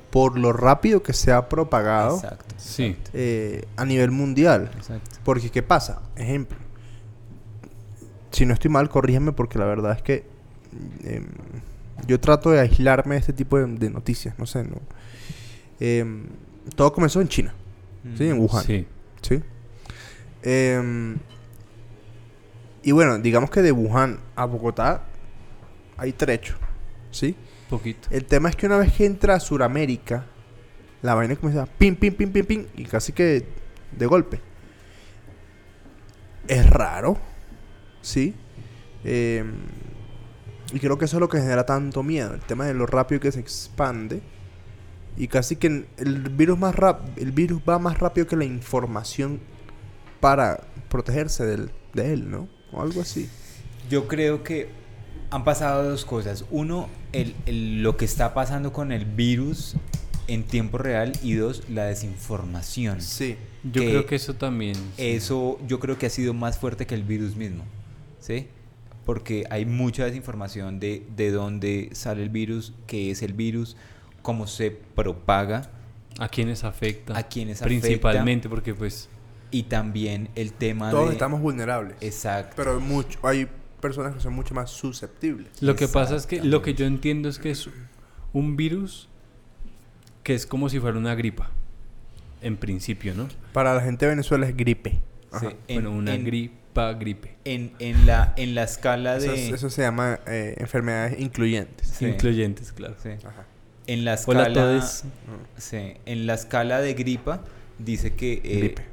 [0.10, 2.56] por lo rápido que se ha propagado Exacto.
[2.58, 2.95] Sí.
[3.13, 4.72] eh, a nivel mundial.
[4.76, 5.17] Exacto.
[5.24, 6.02] Porque, ¿qué pasa?
[6.15, 6.58] Ejemplo.
[8.32, 10.26] Si no estoy mal, corrígeme porque la verdad es que
[11.04, 11.28] em,
[12.08, 14.38] yo trato de aislarme de este tipo de, de noticias.
[14.38, 14.78] No sé, no.
[15.80, 16.26] Em,
[16.76, 17.54] todo comenzó en China.
[18.17, 18.63] Sí, en Wuhan.
[18.63, 18.88] Sí.
[19.22, 19.41] Sí.
[20.43, 21.17] Em,
[22.84, 25.04] y bueno, digamos que de Wuhan a Bogotá
[25.98, 26.56] hay trecho.
[27.12, 27.36] ¿Sí?
[27.70, 28.08] Poquito.
[28.12, 30.26] El tema es que una vez que entra a Sudamérica,
[31.02, 33.46] la vaina comienza a pim, pim, pim, pim, pim, y casi que
[33.92, 34.42] de golpe.
[36.48, 37.18] Es raro,
[38.02, 38.34] ¿sí?
[39.04, 39.44] Eh,
[40.74, 43.22] y creo que eso es lo que genera tanto miedo, el tema de lo rápido
[43.22, 44.22] que se expande.
[45.18, 49.40] Y casi que el virus, más rap el virus va más rápido que la información
[50.20, 52.48] para protegerse del, de él, ¿no?
[52.72, 53.30] O algo así.
[53.90, 54.70] Yo creo que
[55.30, 56.46] han pasado dos cosas.
[56.52, 59.76] Uno, el, el- lo que está pasando con el virus
[60.28, 63.02] en tiempo real y dos, la desinformación.
[63.02, 63.36] Sí.
[63.63, 64.76] Yo que creo que eso también.
[64.76, 64.82] sí.
[64.98, 67.63] Eso yo creo que ha sido más fuerte que el virus mismo,
[68.19, 68.48] ¿sí?
[69.06, 73.76] Porque hay mucha desinformación de, de dónde sale el virus, qué es el virus,
[74.22, 75.69] cómo se propaga
[76.19, 77.17] ¿A quiénes afecta?
[77.17, 79.08] A quiénes Principalmente porque pues...
[79.52, 81.13] y también el tema Todos de...
[81.13, 81.95] estamos vulnerables.
[82.02, 82.54] Exacto.
[82.58, 83.48] Pero hay mucho, hay
[83.80, 85.62] personas que son mucho más susceptibles.
[85.62, 87.70] Lo que pasa es que lo que yo entiendo es que es
[88.34, 89.10] un virus
[90.24, 91.50] que es como si fuera una gripa.
[92.42, 93.28] En principio, ¿no?
[93.52, 94.92] Para la gente de Venezuela es gripe.
[94.92, 95.00] Sí,
[95.32, 95.54] Ajá.
[95.68, 97.36] en- bueno, una en- gripa, gripe.
[97.44, 99.48] En, en, la, en la escala Eso, de...
[99.48, 101.88] es- eso se llama eh, enfermedades incluyentes.
[101.88, 102.06] Sí.
[102.06, 102.96] Incluyentes, claro.
[103.04, 103.10] sí.
[103.26, 103.46] Ajá.
[103.88, 104.44] En la escala...
[104.44, 105.04] Hola a todos.
[105.58, 107.42] Sí, en la escala de gripa
[107.78, 108.34] dice que...
[108.44, 108.84] eh, Gripe.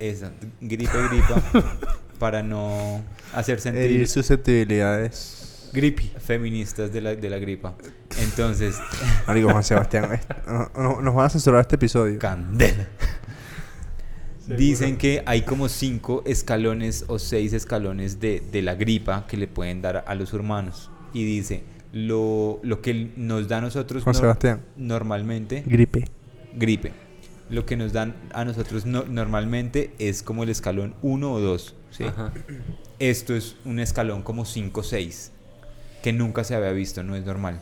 [0.00, 1.42] Esa, gripe, gripa,
[2.18, 3.02] para no
[3.34, 5.70] hacer sentir Herir susceptibilidades.
[5.72, 6.10] Grippy.
[6.18, 7.74] feministas de la, de la gripa.
[8.22, 8.76] Entonces,
[9.26, 12.18] Amigo Juan Sebastián, es- no- no- nos van a censurar este episodio.
[12.18, 12.88] candela.
[14.46, 19.46] Dicen que hay como cinco escalones o seis escalones de, de la gripa que le
[19.46, 20.90] pueden dar a los humanos.
[21.12, 24.62] Y dice, lo, lo que nos da a nosotros Juan Sebastián.
[24.76, 26.06] normalmente, Gripe.
[26.54, 26.92] gripe.
[27.50, 31.74] Lo que nos dan a nosotros no- normalmente es como el escalón 1 o 2.
[31.90, 32.04] ¿sí?
[32.98, 35.32] Esto es un escalón como 5 o 6.
[36.02, 37.60] que nunca se había visto, no es normal.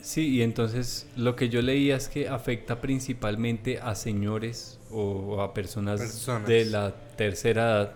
[0.00, 5.52] Sí, y entonces lo que yo leía es que afecta principalmente a señores o a
[5.52, 6.48] personas, Personas.
[6.48, 7.94] de la tercera edad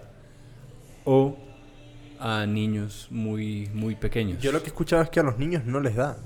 [1.05, 1.39] o
[2.19, 4.43] a niños muy, muy pequeños.
[4.43, 6.19] Yo lo que he escuchado es que a los niños no les da.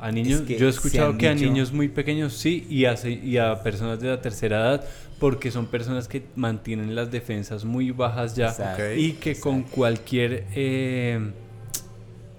[0.00, 2.96] A niños, Es que yo he escuchado que a niños muy pequeños sí y a,
[2.96, 4.84] se- y a personas de la tercera edad
[5.18, 8.82] porque son personas que mantienen las defensas muy bajas ya Exacto.
[8.82, 8.88] Ok.
[8.98, 11.20] y que con cualquier eh,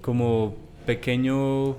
[0.02, 1.78] como pequeño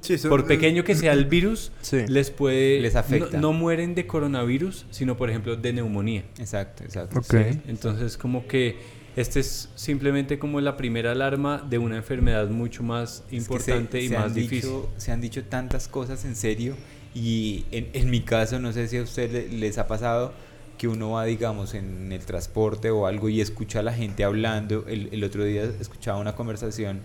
[0.00, 2.04] Sí, eso- por pequeño que sea el virus Sí.
[2.08, 3.36] les puede Les afecta.
[3.38, 7.20] no, no mueren de coronavirus sino por ejemplo de neumonía Exacto, exacto.
[7.20, 7.30] Ok.
[7.52, 7.60] ¿sí?
[7.68, 8.76] entonces como que
[9.16, 13.98] este es simplemente como la primera alarma de una enfermedad mucho más Es que importante
[13.98, 16.74] se- y se más difícil Dicho, se han dicho tantas cosas en serio
[17.14, 20.32] y en, en mi caso, no sé si a ustedes le- les ha pasado
[20.78, 24.84] que uno va, digamos, en el transporte o algo y escucha a la gente hablando.
[24.88, 27.00] El, el otro día escuchaba una conversación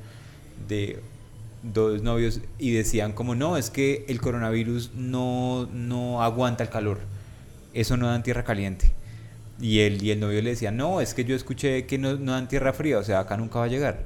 [0.68, 1.00] de
[1.62, 7.00] dos novios y decían como, no, es que el coronavirus no, no aguanta el calor.
[7.76, 8.92] Eso no da en tierra caliente.
[9.62, 12.32] Y el, y el novio le decía, no, es que yo escuché que no, no
[12.32, 14.06] dan tierra fría, o sea, acá nunca va a llegar.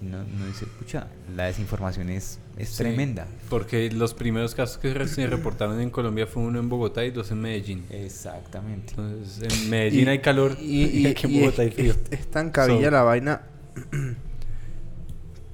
[0.00, 3.26] Y No, no dice, escucha, la desinformación es, es Sí, tremenda.
[3.50, 7.30] Porque los primeros casos que se reportaron en Colombia fue uno en Bogotá y dos
[7.30, 7.84] en Medellín.
[7.90, 8.90] Exactamente.
[8.96, 11.92] Entonces, en Medellín hay calor y, y- aquí en y Bogotá hay frío.
[12.10, 13.42] es- es tan cabilla So- la vaina.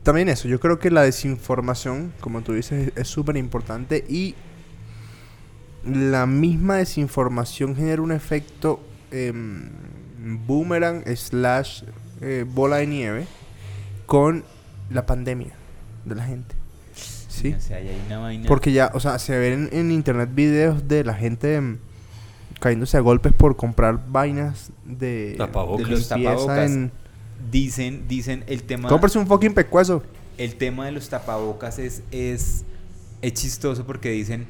[0.03, 4.35] También eso, yo creo que la desinformación, como tú dices, es súper importante y
[5.87, 9.69] la misma desinformación genera un efecto em,
[10.47, 11.83] boomerang slash
[12.21, 13.27] eh, bola de nieve
[14.07, 14.45] con
[14.91, 15.53] la pandemia
[16.05, 16.55] de la gente.
[17.29, 17.53] ¿Sí?
[17.53, 18.47] O sea, ahí hay una vaina.
[18.49, 21.79] Porque ya, o sea, se ven en, en internet videos de la gente em,
[22.61, 25.79] cayéndose a golpes por comprar vainas de, Tapabocas.
[25.79, 26.71] de De los limpieza tapabocas.
[26.71, 26.93] en-
[27.51, 28.89] dicen, dicen el tema.
[28.89, 30.03] Cómprese un fucking pecueso.
[30.39, 32.65] El tema de los tapabocas es, es,
[33.23, 34.47] es chistoso porque dicen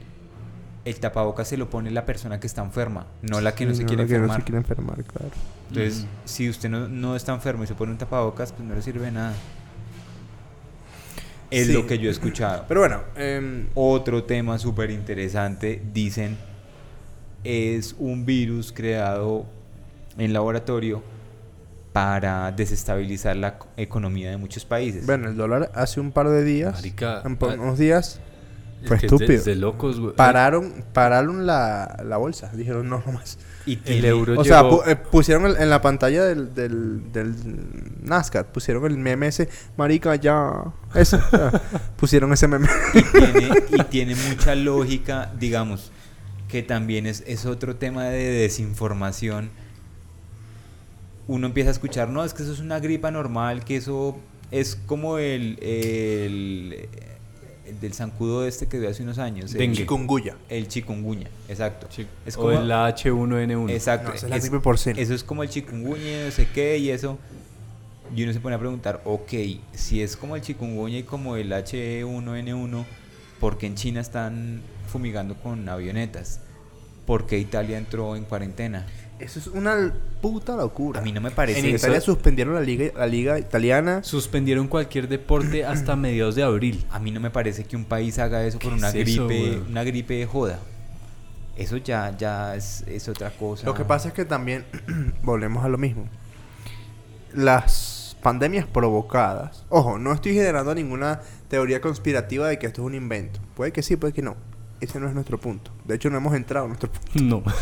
[0.85, 3.79] el tapabocas se lo pone la persona que está enferma, no la que no Sí,
[3.79, 4.37] se quiere la que enfermar.
[4.39, 5.31] no se quiere enfermar, claro.
[5.69, 8.83] Entonces, si usted no, no está enfermo y se pone un tapabocas, pues no le
[8.83, 9.33] sirve de nada.
[11.51, 11.73] Es Sí.
[11.73, 12.65] lo que yo he escuchado.
[12.69, 16.37] Pero bueno, em, Otro tema súper interesante, dicen,
[17.45, 19.47] es un virus creado
[20.19, 21.03] en laboratorio
[21.93, 25.07] para desestabilizar la co- economía de muchos países.
[25.07, 28.21] bueno, el dólar hace un par de días, Marica, unos días,
[28.85, 29.39] fue que es de- estúpido.
[29.39, 30.15] es de locos, güey.
[30.17, 32.51] pararon, pararon la, la bolsa.
[32.55, 33.39] Dijeron, no, no más.
[33.67, 37.35] y El euro O sea, pu- eh, pusieron el- en la pantalla del, del, del
[38.03, 40.53] NASCAR, pusieron el meme ese, marica, ya.
[40.95, 41.19] Ese,
[41.97, 42.69] pusieron ese meme.
[42.95, 45.91] y tiene, y tiene mucha lógica, digamos,
[46.49, 49.51] que también es, es otro tema de desinformación.
[51.27, 54.19] Uno empieza a escuchar, no, es que eso es una gripa normal, que eso
[54.51, 56.87] es como el, el,
[57.67, 59.53] el del zancudo este que dio hace unos años.
[59.53, 59.77] el- Dengue.
[59.79, 60.37] Chikungunya.
[60.49, 61.89] El chikungunya, exacto.
[62.27, 63.71] Es o como- el H1N1.
[63.73, 64.09] Exacto.
[64.11, 65.01] No, es la es- porcina.
[65.01, 67.19] eso es como el chikungunya, no sé qué, y eso.
[68.15, 69.33] Y uno se pone a preguntar, ok,
[69.73, 72.85] si es como el chikungunya y como el H1N1,
[73.41, 76.41] ¿por qué en China están fumigando con avionetas?
[77.07, 78.87] ¿Por qué Italia entró en cuarentena?
[79.21, 81.01] Eso es una puta locura.
[81.01, 84.03] A mí no me parece En eso- Italia suspendieron la liga, la liga italiana.
[84.03, 86.85] Suspendieron cualquier deporte hasta mediados de abril.
[86.91, 89.27] A mí no me parece que un país haga eso por ¿Qué una es eso,
[89.29, 89.67] gripe, weón?
[89.71, 90.59] una gripe de joda.
[91.57, 93.65] Eso ya, ya es, es otra cosa.
[93.67, 94.65] Lo que pasa es que también
[95.23, 96.09] volvemos a lo mismo.
[97.33, 99.65] Las pandemias provocadas.
[99.69, 103.41] Ojo, no estoy generando ninguna teoría conspirativa de que esto es un invento.
[103.55, 104.37] Puede que sí, puede que no.
[104.81, 105.71] Ese no es nuestro punto.
[105.85, 107.23] De hecho, no hemos entrado a nuestro punto.
[107.23, 107.43] No.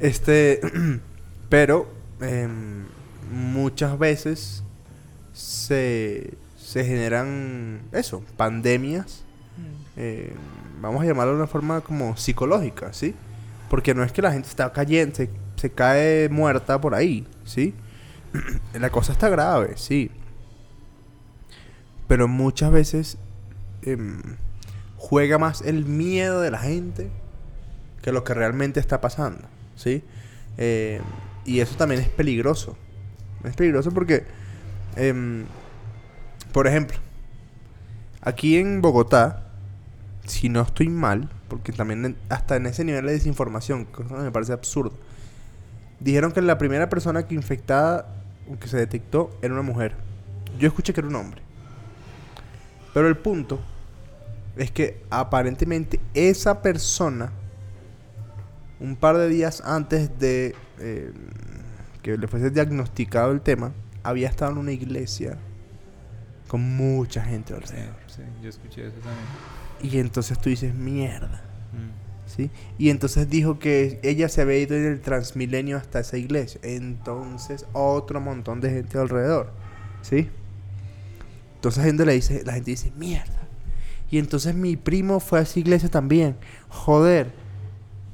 [0.00, 0.60] Este,
[1.48, 1.88] pero
[2.20, 2.84] em,
[3.30, 4.64] muchas veces
[5.32, 9.22] se, se generan eso, pandemias.
[9.96, 10.32] eh,
[10.80, 13.14] vamos a llamarlo de una forma como psicológica, ¿sí?
[13.70, 17.74] Porque no es que la gente está cayendo, se, se cae muerta por ahí, ¿sí?
[18.74, 20.10] la cosa está grave, sí.
[22.08, 23.18] Pero muchas veces
[23.82, 24.20] em,
[25.02, 27.10] juega más el miedo de la gente
[28.02, 29.42] que lo que realmente está pasando,
[29.74, 30.04] ¿sí?
[30.58, 31.00] Eh,
[31.44, 32.76] y eso también es peligroso.
[33.42, 34.24] Es peligroso porque,
[34.94, 35.44] em,
[36.52, 36.96] por ejemplo,
[38.20, 39.48] aquí en Bogotá,
[40.24, 44.52] si no estoy mal, porque también hasta en ese nivel de desinformación, cosa me parece
[44.52, 44.96] absurdo,
[45.98, 48.06] dijeron que la primera persona que infectada,
[48.60, 49.96] que se detectó, era una mujer.
[50.60, 51.42] Yo escuché que era un hombre.
[52.94, 53.58] Pero el punto
[54.56, 57.32] es que aparentemente esa persona,
[58.80, 61.12] un par de días antes de eh,
[62.02, 65.38] que le fuese diagnosticado el tema, había estado en una iglesia
[66.48, 67.94] con mucha gente Sí, alrededor.
[68.08, 69.26] sí, yo escuché eso también.
[69.80, 71.42] Y entonces tú dices, mierda.
[71.72, 72.28] Mm.
[72.28, 72.50] ¿Sí?
[72.78, 76.60] Y entonces dijo que ella se había ido en el Transmilenio hasta esa iglesia.
[76.62, 79.52] Entonces, otro montón de gente alrededor.
[80.02, 80.30] ¿Sí?
[81.56, 83.41] Entonces la gente le dice, la gente dice, mierda.
[84.12, 86.36] Y entonces mi primo fue a esa iglesia también.
[86.68, 87.32] Joder.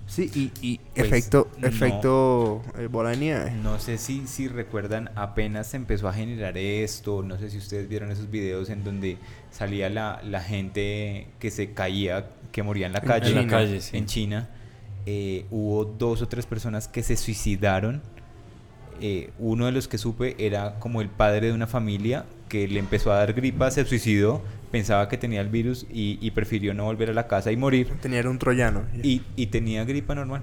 [0.07, 1.67] Sí, y, y Pues, efecto, no.
[1.67, 3.51] efecto eh, bola de nieve.
[3.63, 7.89] No sé si, si recuerdan, apenas se empezó a generar esto, no sé si ustedes
[7.91, 9.19] vieron esos videos en donde
[9.51, 13.29] salía la, la gente que se caía, que moría en la calle.
[13.29, 13.53] En la China.
[13.53, 13.97] calle, sí.
[13.99, 14.49] En China.
[15.05, 18.01] Eh, hubo dos o tres personas que se suicidaron.
[19.01, 22.79] Eh, uno de los que supe era como el padre de una familia que le
[22.81, 26.85] empezó a dar gripa, se suicidó, pensaba que tenía el virus y, y prefirió no
[26.85, 27.93] volver a la casa y morir.
[28.01, 28.85] Tenía un troyano.
[29.03, 30.43] Y, y tenía gripa normal.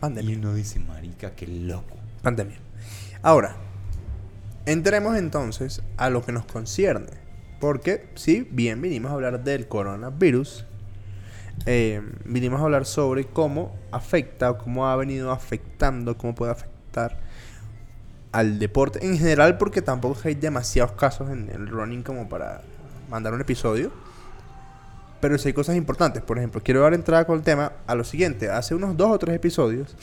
[0.00, 0.34] Pandemia.
[0.34, 1.96] Y uno dice, marica, qué loco.
[2.22, 2.58] Pandemia.
[3.22, 3.56] Ahora,
[4.66, 7.10] entremos entonces a lo que nos concierne.
[7.60, 10.64] Porque, sí, bien, vinimos a hablar del coronavirus.
[11.66, 17.18] eh, vinimos a hablar sobre cómo afecta o cómo ha venido afectando, cómo puede afectar
[18.32, 22.62] al deporte en general, porque tampoco hay demasiados casos en el running como para
[23.10, 23.90] mandar un episodio.
[25.20, 26.22] Pero sí hay cosas importantes.
[26.22, 28.50] Por ejemplo, quiero dar entrada con el tema a lo siguiente.
[28.50, 29.96] Hace unos dos o tres episodios,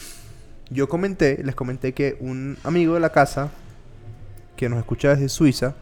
[0.70, 3.50] yo comenté, les comenté que un amigo de la casa,
[4.58, 5.76] que nos escucha desde Suiza,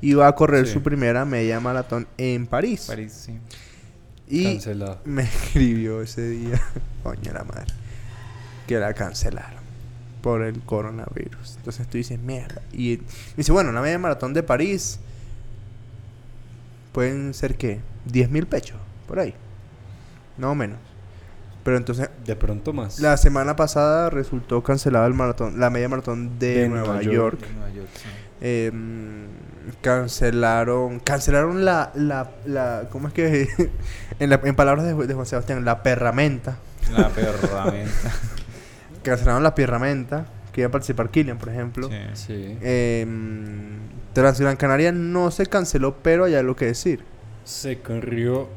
[0.00, 0.72] iba a correr Sí.
[0.74, 2.84] su primera media maratón en París.
[2.86, 3.38] París, sí.
[4.28, 5.00] Y Cancelado.
[5.04, 6.60] me escribió ese día,
[7.02, 7.66] coño la madre,
[8.66, 9.57] que la cancelaron
[10.22, 11.56] por el coronavirus.
[11.58, 12.62] Entonces tú dices, mierda.
[12.72, 13.00] Y
[13.36, 14.98] dice, bueno, una media maratón de París
[16.92, 17.80] pueden ser qué?
[18.06, 19.34] 10 mil pechos, por ahí.
[20.36, 20.78] No menos.
[21.64, 22.98] Pero entonces, De pronto más.
[23.00, 27.14] la semana pasada resultó cancelada el maratón, la media maratón de, De Nueva, Nueva York.
[27.14, 27.40] York.
[27.40, 28.08] De Nueva York, sí.
[28.40, 28.72] Eh,
[29.82, 33.48] cancelaron cancelaron la, la, la ¿cómo es que?
[34.18, 36.56] en, la- en palabras de, de Juan Sebastián, la perramenta.
[36.96, 38.12] La perramenta.
[39.02, 41.88] Cancelaron la perramenta, que iba a participar Killian, por ejemplo.
[41.88, 41.96] Sí.
[42.14, 42.58] Sí.
[42.62, 43.06] Eh,
[44.12, 47.04] Transgran Canaria no se canceló, pero hay algo que decir.
[47.44, 48.48] Se corrió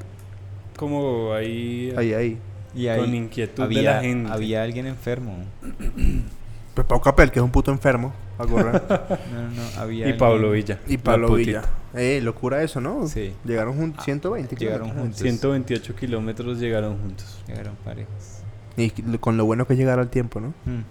[0.76, 2.38] como ahí, Ahí, ahí.
[2.74, 4.32] Y con ahí inquietud había, de la gente.
[4.32, 5.38] había alguien enfermo.
[6.74, 8.82] Pues Pau Capel, que es un puto enfermo, a correr.
[8.90, 9.62] No, no, no.
[9.82, 10.80] Había y Pablo Villa.
[10.88, 11.34] y Pablo.
[11.34, 11.64] Villa.
[11.94, 13.08] Eh, locura eso, ¿no?
[13.10, 13.34] Sí.
[13.44, 15.02] Llegaron juntos, Ah, 120 llegaron kilómetros.
[15.04, 15.20] juntos.
[15.22, 17.42] 128 kilómetros llegaron juntos.
[17.46, 18.31] Llegaron parejos.
[18.78, 20.54] Y con lo bueno que es llegar al tiempo, ¿no?
[20.66, 20.82] Mm.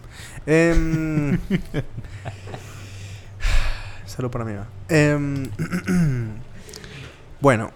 [0.46, 1.38] Em,
[4.06, 4.52] Salud para mí.
[4.54, 4.66] va.
[4.88, 5.48] Em,
[7.40, 7.70] bueno,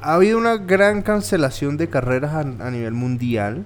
[0.00, 3.64] ha habido una gran cancelación de carreras a, a nivel mundial.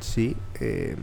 [0.00, 0.36] Sí.
[0.60, 0.96] em,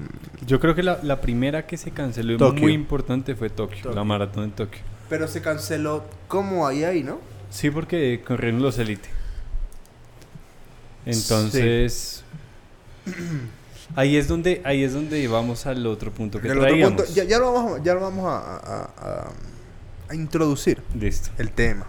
[0.48, 3.96] Yo creo que la, la primera que se canceló y muy importante fue Tokio, Tokio.
[3.96, 4.82] la maratón de Tokio.
[5.10, 7.20] pero se canceló como ahí ahí, ¿no?
[7.50, 9.10] Sí, porque corrieron los élite.
[11.06, 12.24] Entonces,
[13.96, 16.96] ahí es donde ahí es donde vamos al otro punto que traíamos.
[17.04, 19.32] punto- ya, ya lo vamos, a- ya lo vamos a, a- a-
[20.10, 20.82] a introducir.
[21.00, 21.30] Listo.
[21.38, 21.86] el tema.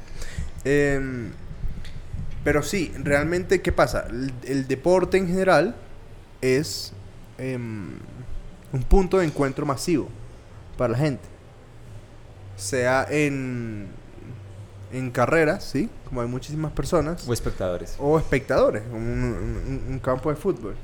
[0.65, 1.31] Em,
[2.45, 4.07] pero sí, realmente, ¿qué pasa?
[4.09, 5.75] El, el deporte en general
[6.41, 6.93] es
[7.39, 7.99] em,
[8.73, 10.09] un punto de encuentro masivo
[10.77, 11.25] para la gente.
[12.57, 13.89] Sea en,
[14.93, 15.91] en carreras, ¿sí?
[16.09, 17.29] Como hay muchísimas personas.
[17.29, 17.97] O espectadores.
[17.99, 20.75] o espectadores, como un, un- un campo de fútbol.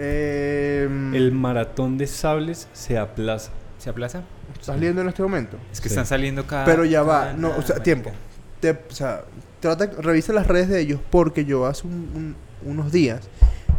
[0.00, 3.50] Em, El maratón de sables se aplaza.
[3.78, 4.22] ¿Se aplaza?
[4.58, 5.56] ¿Estás leyendo en este momento?
[5.72, 5.94] Es que Sí.
[5.94, 6.64] están saliendo cada.
[6.64, 8.12] Pero ya va, no, o sea, tiempo.
[8.60, 9.24] Te- o sea,
[9.60, 12.34] trata, revisa las redes de ellos porque yo hace un-
[12.64, 13.28] un- unos días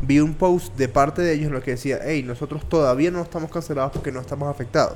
[0.01, 3.21] vi un post de parte de ellos en lo que decía, hey, nosotros todavía no
[3.21, 4.95] estamos cancelados porque no estamos afectados.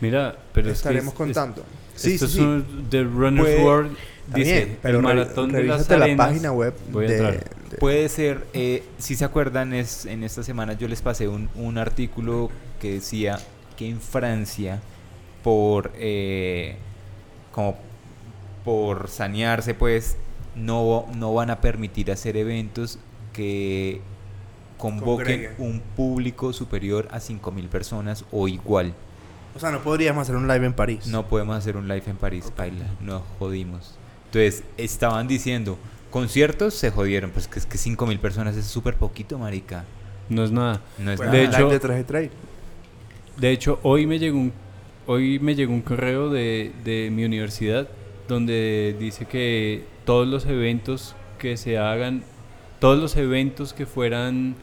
[0.00, 1.62] Mira, pero es que Estaremos es- contando.
[1.94, 5.14] es- sí, esto sí, es un- The Runner's World Está dice bien, pero el re-
[5.14, 6.26] maratón de las revísate la arenas.
[6.28, 7.44] página web Voy a de, entrar.
[7.70, 11.48] De- Puede ser, eh, si se acuerdan, es, en esta semana yo les pasé un,
[11.54, 12.50] un artículo
[12.80, 13.38] que decía
[13.76, 14.80] que en Francia,
[15.42, 16.76] por eh,
[17.52, 17.76] como
[18.64, 20.16] por sanearse, pues
[20.54, 22.98] no, no van a permitir hacer eventos
[23.32, 24.00] que
[24.78, 28.92] convoquen un público superior a 5.000 personas o igual.
[29.54, 31.06] O sea, no podríamos hacer un live en París.
[31.06, 33.94] No podemos hacer un live en París, paila, nos jodimos.
[34.26, 35.78] Entonces, estaban diciendo,
[36.20, 39.84] conciertos se jodieron, pues que es que 5.000 personas es súper poquito, marica.
[40.30, 40.80] No es nada.
[40.98, 41.58] No es Bueno, de nada.
[41.58, 42.30] hecho- de traje trail.
[43.36, 44.52] De hecho, hoy me llegó un,
[45.06, 47.86] hoy me llegó un correo de, de mi universidad
[48.28, 52.22] donde dice que todos los eventos que se hagan,
[52.80, 54.54] todos los eventos que fueran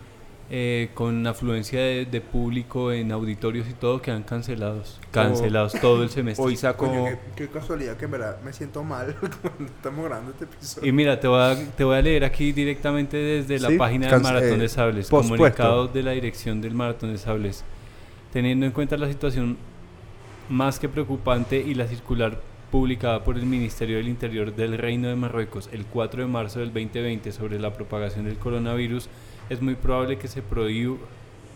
[0.55, 4.99] eh, con afluencia de, de público en auditorios y todo quedan cancelados.
[5.09, 6.45] Cancelados todo el semestre.
[6.45, 6.85] Hoy sacó...
[6.85, 10.87] Coño, qué, qué casualidad que en verdad me siento mal cuando estamos grabando este episodio.
[10.87, 14.11] Y mira, te voy, a, te voy a leer aquí directamente desde la Sí, página
[14.11, 15.37] del Maratón eh, de Sables, pospuesto.
[15.37, 17.63] comunicado de la dirección del Maratón de Sables.
[18.31, 19.57] Teniendo en cuenta la situación
[20.49, 22.39] más que preocupante y la circular
[22.69, 26.71] publicada por el Ministerio del Interior del Reino de Marruecos el 4 de marzo del
[26.71, 29.09] 2020 sobre la propagación del coronavirus,
[29.53, 30.97] es muy probable que se prohíba,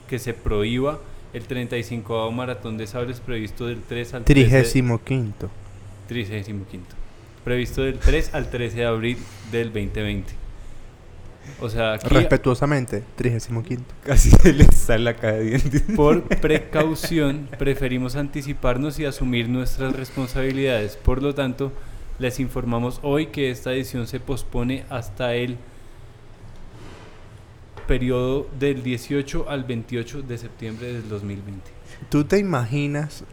[0.07, 0.99] que se prohíba
[1.33, 5.49] el 35 Maratón de Sables previsto del 3 al 13 Trigésimo quinto.
[6.07, 6.65] 35
[7.43, 9.17] Previsto del 3 al 13 de abril
[9.51, 10.47] del 2020.
[11.61, 13.93] O sea, aquí, Respetuosamente, trigésimo quinto.
[14.03, 15.83] Casi se le sale la caja de dientes.
[15.95, 20.97] por precaución, preferimos anticiparnos y asumir nuestras responsabilidades.
[20.97, 21.71] Por lo tanto,
[22.19, 25.57] les informamos hoy que esta edición se pospone hasta el
[27.87, 31.71] periodo del 18 al 28 de septiembre del 2020.
[32.09, 33.23] ¿Tú te imaginas,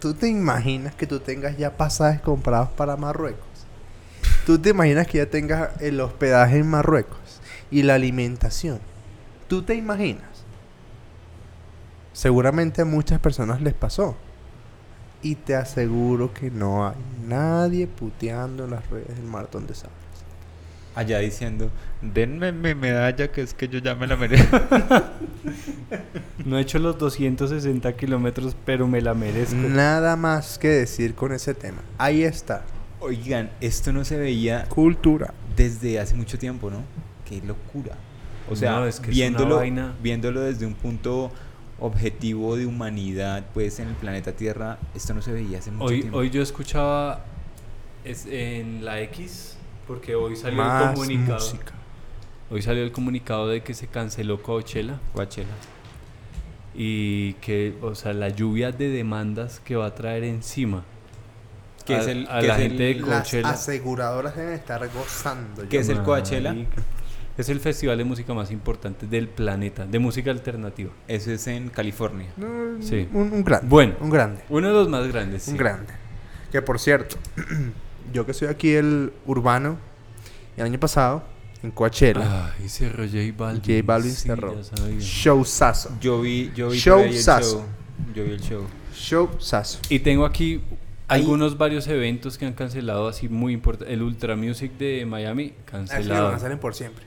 [0.00, 3.46] tú te imaginas que tú tengas ya pasajes comprados para Marruecos?
[4.46, 7.40] ¿Tú te imaginas que ya tengas el hospedaje en Marruecos
[7.70, 8.78] y la alimentación?
[9.48, 10.44] ¿Tú te imaginas?
[12.12, 14.16] Seguramente a muchas personas les pasó.
[15.22, 20.05] Y te aseguro que no hay nadie puteando en las redes del maratón de Sables.
[20.96, 21.70] Allá diciendo,
[22.02, 24.58] denme mi medalla que es que yo ya me la merezco.
[26.44, 29.56] No he hecho los 260 kilómetros, pero me la merezco.
[29.56, 31.78] Nada más que decir con ese tema.
[31.98, 32.64] Ahí está.
[33.00, 35.34] Oigan, esto no se veía Cultura.
[35.56, 36.82] desde hace mucho tiempo, ¿no?
[37.28, 37.94] Qué locura.
[38.50, 39.94] O sea, No, es que es una viéndolo, vaina.
[40.02, 41.32] viéndolo desde un punto
[41.80, 46.00] objetivo de humanidad, pues en el planeta Tierra, esto no se veía hace mucho Hoy,
[46.00, 46.18] tiempo.
[46.18, 47.24] hoy yo escuchaba
[48.04, 49.56] es en la X,
[49.86, 51.34] porque hoy salió el comunicado.
[51.38, 51.72] música.
[52.50, 55.48] Hoy salió el comunicado de que se canceló Coachella Coachella.
[56.74, 60.84] y que, o sea, la lluvia de demandas que va a traer encima
[61.86, 63.48] ¿Qué a, es el- a qué la es el- de Las Coachella.
[63.50, 65.68] aseguradoras deben estar gozando.
[65.68, 66.52] ¿Qué es el Coachella?
[66.52, 66.82] Marica.
[67.38, 70.90] Es el festival de música más importante del planeta, de música alternativa.
[71.06, 72.28] Eso es en California.
[72.36, 73.08] No, Sí.
[73.12, 73.66] Un, un grande.
[73.68, 73.94] Bueno.
[74.00, 74.42] Un grande.
[74.48, 75.46] Uno de los más grandes.
[75.48, 75.58] Un sí.
[75.58, 75.92] grande.
[76.50, 77.16] Que por cierto,
[78.12, 79.78] yo que soy aquí el urbano,
[80.56, 81.22] el año pasado,
[81.62, 83.62] en Coachella, Ay, cerró J Balvin.
[83.62, 84.54] J Balvin Sí, cerró.
[84.98, 85.90] showzazo.
[86.00, 86.78] Yo vi, yo vi ahí el
[87.22, 87.62] show.
[88.14, 88.62] Yo vi el show.
[88.94, 89.80] Showzazo.
[89.88, 90.60] Y tengo aquí
[91.08, 93.92] Ahí- algunos varios eventos que han cancelado así muy importantes.
[93.94, 96.28] El Ultra Music de Miami, Así cancelado.
[96.28, 97.04] a salen por siempre.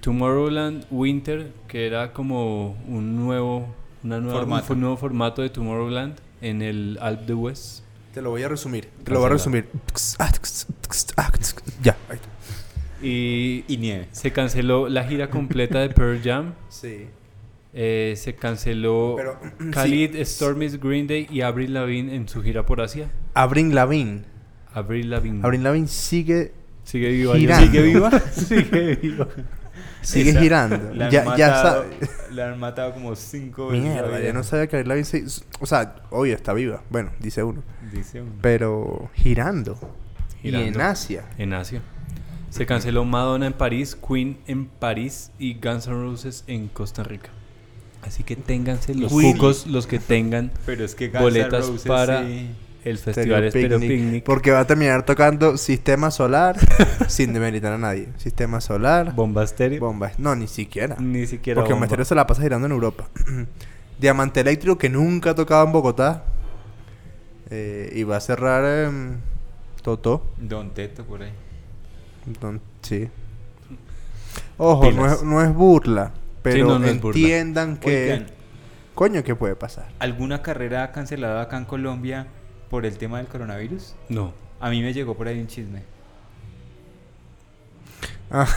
[0.00, 4.72] Tomorrowland Winter, que era como un nuevo, una nueva, Formato.
[4.72, 7.81] un nuevo formato de Tomorrowland en el Alp de West.
[8.12, 8.88] Te lo voy a resumir.
[9.04, 9.66] Te lo voy a resumir.
[9.92, 11.32] Cancelado.
[11.82, 11.96] Ya.
[12.08, 12.28] ahí está.
[13.04, 14.08] Y, Y nieve.
[14.12, 16.54] se canceló la gira completa de Pearl Jam.
[16.68, 17.06] Sí.
[17.74, 19.40] Eh, se canceló Pero,
[19.72, 20.24] Khalid, sí.
[20.26, 23.10] Stormy's Green Day y Avril Lavigne en su gira por Asia.
[23.34, 24.24] Avril Lavigne.
[24.74, 25.40] Avril Lavigne.
[25.42, 26.52] Avril Lavigne sigue,
[26.84, 27.36] Sigue viva.
[27.36, 27.66] Girando.
[27.66, 28.10] ¿Sigue viva?
[28.32, 29.28] Sigue viva.
[30.02, 30.90] Sigue Esa- girando.
[30.94, 31.84] La han, Ya, ya matado,
[32.32, 33.82] la han matado como cinco veces.
[33.88, 35.42] Mierda, ya no sabía que Avril Lavigne se...
[35.60, 36.82] O sea, obvio, está viva.
[36.90, 37.62] Bueno, dice uno.
[37.92, 38.32] Dice uno.
[38.40, 39.78] Pero girando.
[40.42, 40.68] Y Girando.
[40.68, 41.24] en Asia.
[41.38, 41.82] En Asia.
[42.50, 47.30] Se canceló Madonna en París, Queen en París y Guns N' Roses en Costa Rica.
[48.02, 49.32] Así que ténganse los Queen.
[49.36, 52.50] cucos los que tengan Pero es que Guns N' boletas Roses para sí.
[52.84, 54.24] El festival Stereo Picnic, Picnic.
[54.24, 56.56] Porque va a terminar tocando Sistema Solar
[57.08, 58.08] sin demeritar a nadie.
[58.16, 59.80] Sistema Solar, Bomba Stereo.
[59.80, 60.12] Bomba.
[60.18, 60.96] No, ni siquiera.
[60.98, 61.86] Ni siquiera Porque bomba.
[61.86, 63.08] Estéreo se la pasa girando en Europa.
[64.00, 66.24] Diamante Eléctrico que nunca ha tocado en Bogotá.
[67.50, 69.18] Eh, y va a cerrar em,
[69.82, 70.26] Totó.
[70.38, 71.32] Don Teto por ahí.
[72.40, 73.08] Don- sí.
[74.56, 76.12] Ojo, no es, no es burla.
[76.42, 77.18] Pero no, no es burla.
[77.18, 78.12] entiendan que...
[78.12, 78.26] Oigan,
[78.94, 79.88] Coño, ¿qué puede pasar?
[79.98, 82.26] ¿alguna carrera cancelada acá en Colombia
[82.72, 83.94] por el tema del coronavirus?
[84.08, 84.32] No.
[84.58, 85.82] A mí me llegó por ahí un chisme.
[88.30, 88.48] Ah.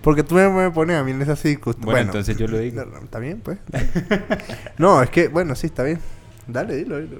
[0.00, 1.92] Porque tú me, pones a mí en esa circunstancia.
[1.92, 2.82] Bueno, entonces yo lo digo.
[3.02, 3.58] Está bien, pues.
[4.78, 6.00] no, es que, bueno, sí, está bien.
[6.46, 7.18] Dale, dilo, dilo.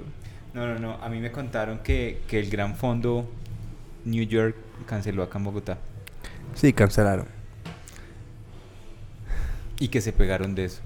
[0.55, 0.95] No, no, no.
[1.03, 3.31] A mí me contaron que, que el gran fondo
[4.07, 5.77] New York canceló acá en Bogotá.
[6.55, 7.27] Sí, cancelaron.
[9.79, 10.81] Y que se pegaron de eso.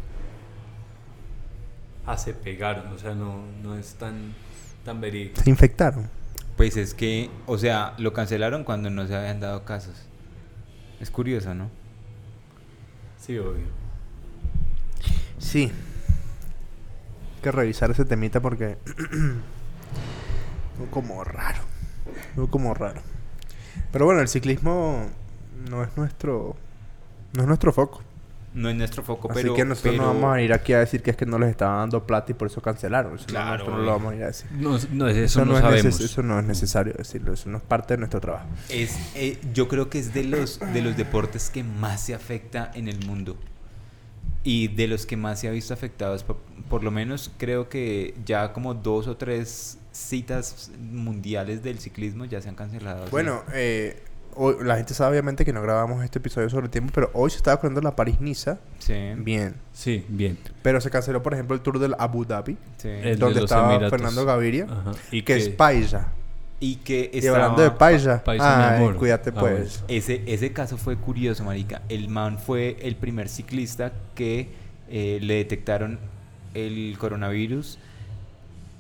[2.09, 2.87] Ah, se pegaron.
[2.95, 4.33] O sea, no, no es tan,
[4.83, 5.43] tan verídico.
[5.43, 6.09] Se infectaron.
[6.57, 9.95] Pues es que, o sea, lo cancelaron cuando no se habían dado casos.
[11.01, 11.71] Es curioso, ¿no?
[13.19, 13.67] Sí, obvio.
[15.39, 15.71] Sí.
[17.37, 18.79] Hay que revisar ese temita porque.
[20.79, 21.61] Fue como raro.
[22.35, 23.03] Fue como raro.
[23.93, 25.11] Pero bueno, el ciclismo
[25.69, 26.57] no es nuestro
[27.35, 28.01] No es nuestro foco.
[28.59, 29.55] No es nuestro foco, Así pero...
[29.55, 31.51] que nosotros no pero- vamos a ir aquí a decir que es que no les
[31.51, 33.15] estaban dando plata y por eso cancelaron.
[33.15, 34.47] Eso no- Claro, nosotros no lo vamos a ir a decir.
[34.53, 36.01] No, no, eso, no, es neces- sabemos.
[36.01, 37.33] eso no es necesario decirlo.
[37.33, 38.47] Eso no es parte de nuestro trabajo.
[38.69, 42.71] Es, eh, yo creo que es de los, de los deportes que más se afecta
[42.75, 43.37] en el mundo.
[44.45, 46.23] Y de los que más se ha visto afectados.
[46.25, 46.37] Por,
[46.69, 52.41] por lo menos creo que ya como dos o tres citas mundiales del ciclismo ya
[52.41, 53.03] se han cancelado.
[53.03, 53.11] así.
[53.11, 54.03] Bueno, eh,
[54.39, 57.31] hoy- la gente sabe obviamente que no grabamos este episodio sobre el tiempo, pero hoy
[57.31, 58.59] se estaba corriendo la París-Niza.
[58.79, 58.95] Sí.
[59.19, 59.55] Bien.
[59.73, 60.39] Sí, bien.
[60.63, 62.89] Pero se canceló, por ejemplo, el Tour del Abu Dhabi, sí.
[62.89, 63.91] El donde estaba Emiratos.
[63.91, 64.93] Fernando Gaviria, Ajá.
[65.11, 66.09] Y que, es Paisa.
[66.61, 68.97] Y que Y estaba- hablando de Paisa, Paisa, mi ay, amor.
[68.97, 69.85] cuídate Ah, pues.
[69.89, 71.83] Ese, ese caso fue curioso, marica.
[71.89, 74.49] El man fue el primer ciclista que
[74.91, 75.99] eh, le detectaron
[76.55, 77.79] el coronavirus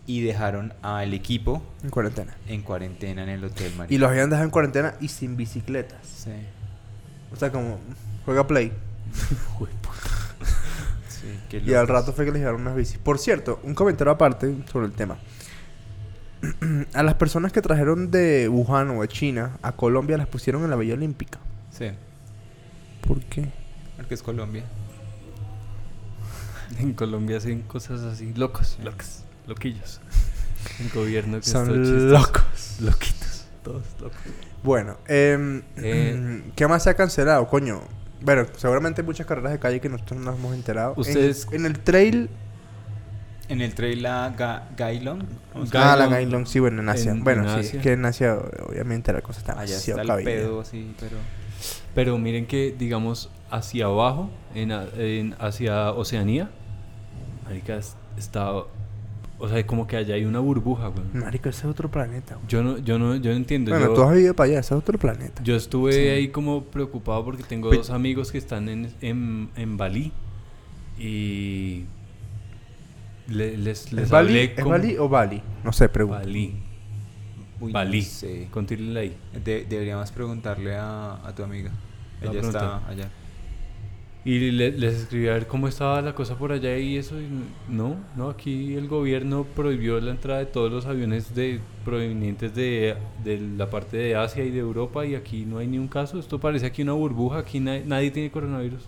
[0.08, 2.34] y dejaron al equipo En cuarentena.
[2.48, 3.94] en cuarentena en el hotel, marica.
[3.94, 5.98] Y los habían dejado en cuarentena y sin bicicletas.
[6.04, 6.32] Sí,
[7.30, 7.78] O sea, como
[8.24, 8.72] juega play.
[11.08, 12.98] sí, qué Y al rato fue que les llevaron unas bicis.
[12.98, 15.18] Por cierto, un comentario aparte sobre el tema.
[16.94, 20.70] a las personas que trajeron de Wuhan o de China a Colombia las pusieron en
[20.70, 21.38] la Villa Olímpica.
[21.70, 21.90] Sí,
[23.06, 23.48] ¿Por qué?
[23.96, 24.64] porque es Colombia.
[26.78, 30.00] En Colombia hacen cosas así, locos, locos, loquillos.
[30.80, 32.06] El gobierno que Son está chistoso.
[32.06, 32.76] locos.
[32.80, 34.16] Loquitos, todos locos.
[34.62, 36.42] Bueno, em, Eh.
[36.56, 37.80] ¿qué más se ha cancelado, coño?
[38.20, 40.94] Bueno, seguramente hay muchas carreras de calle que nosotros no nos hemos enterado.
[40.94, 42.28] En- Ustedes- En, el trail...
[43.48, 45.26] En el trail la Ga Gailon.
[45.54, 47.12] o sea, Ga- Ah, la Gailon- sí, bueno, en Asia.
[47.12, 47.76] en- bueno, en sí, Asia.
[47.78, 48.36] es que en Asia
[48.68, 51.16] obviamente la cosa está allá demasiado está el pedo, sí, pero...
[51.94, 56.50] Pero miren que, digamos, hacia abajo, en, a- en- hacia Oceanía,
[57.44, 58.50] marica, es- está...
[59.40, 61.04] O sea, como que allá hay una burbuja, güey.
[61.14, 62.34] Marico, ese es otro planeta.
[62.34, 62.46] güey.
[62.48, 63.70] Yo no, yo no, yo no entiendo.
[63.70, 65.42] Bueno, yo, tú has vivido para allá, ese es otro planeta.
[65.44, 66.00] yo estuve Sí.
[66.08, 70.12] ahí como preocupado porque tengo Pe- dos amigos que están en, en, en Bali
[70.98, 71.84] y
[73.28, 75.42] le- les, les ¿Es Bali, hablé ¿Es como- Bali o Bali?
[75.62, 76.18] No sé, pregunto.
[76.18, 76.54] Bali.
[77.60, 77.98] Uy, Bali.
[78.00, 78.48] no sé.
[78.50, 78.66] Con
[78.96, 79.16] ahí.
[79.44, 81.70] De- deberíamos preguntarle a, a tu amiga.
[82.22, 83.08] La Ella está allá.
[84.30, 87.18] Y le- les escribí a ver cómo estaba la cosa por allá y eso.
[87.18, 87.26] y
[87.68, 92.94] no, no, aquí el gobierno prohibió la entrada de todos los aviones de provenientes de,
[93.24, 96.18] de la parte de Asia y de Europa y aquí no hay ni un caso.
[96.18, 98.82] Esto parece aquí una burbuja, aquí na- nadie tiene coronavirus.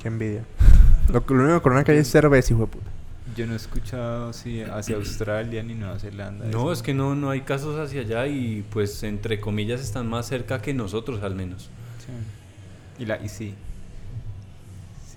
[0.00, 0.44] Qué envidia.
[1.12, 2.86] Lo, único corona que hay es cerveza, hijo de puta.
[3.36, 6.46] Yo no he escuchado si hacia Australia ni Nueva Zelanda.
[6.46, 10.26] No, es que no, no hay casos hacia allá y pues entre comillas están más
[10.26, 11.68] cerca que nosotros al menos.
[11.98, 13.02] Sí.
[13.02, 13.54] Y, la, y sí.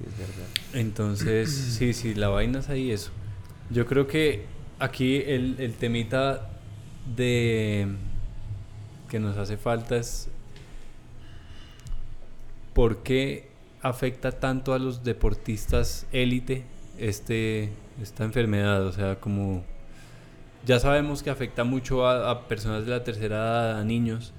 [0.02, 0.48] Sí, es verdad.
[0.74, 3.12] Entonces, sí, sí, la vaina es ahí eso.
[3.70, 4.46] Yo creo que
[4.80, 6.50] aquí el, el temita
[7.16, 7.88] de
[9.10, 10.30] que nos hace falta es
[12.74, 13.50] por qué
[13.82, 16.64] afecta tanto a los deportistas élite
[16.98, 17.72] este,
[18.02, 18.86] esta enfermedad.
[18.86, 19.64] O sea, como
[20.66, 24.34] ya sabemos que afecta mucho a, a personas de la tercera edad, a niños,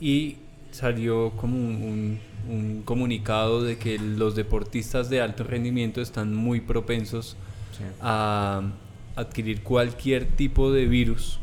[0.00, 0.36] y
[0.72, 2.18] salió como un,
[2.48, 7.36] un- un comunicado de que los deportistas de alto rendimiento están muy propensos
[7.78, 7.84] Sí.
[8.00, 8.62] a
[9.16, 11.38] adquirir cualquier tipo de virus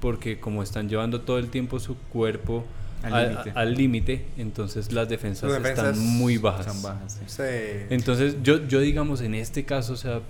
[0.00, 2.64] porque como están llevando todo el tiempo su cuerpo
[3.02, 4.24] Al límite.
[4.38, 6.66] entonces las defensas, Las defensas están muy bajas.
[6.66, 7.24] Son bajas, sí.
[7.26, 7.86] Sí.
[7.90, 10.20] Entonces yo, yo digamos en este caso, o sea,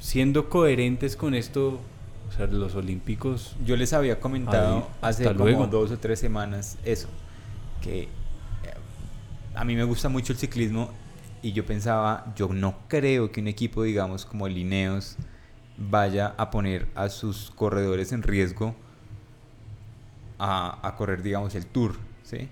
[0.00, 1.80] siendo coherentes con esto,
[2.28, 5.66] o sea, los olímpicos, Yo les había comentado Ahí, hace como luego.
[5.66, 7.08] dos o tres semanas eso,
[7.84, 8.08] que eh,
[9.54, 10.90] a mí me gusta mucho el ciclismo
[11.42, 15.16] y yo pensaba, yo no creo que un equipo, digamos, como Lineos
[15.76, 18.74] vaya a poner a sus corredores en riesgo
[20.38, 22.48] a, a correr, digamos, el Tour, ¿sí?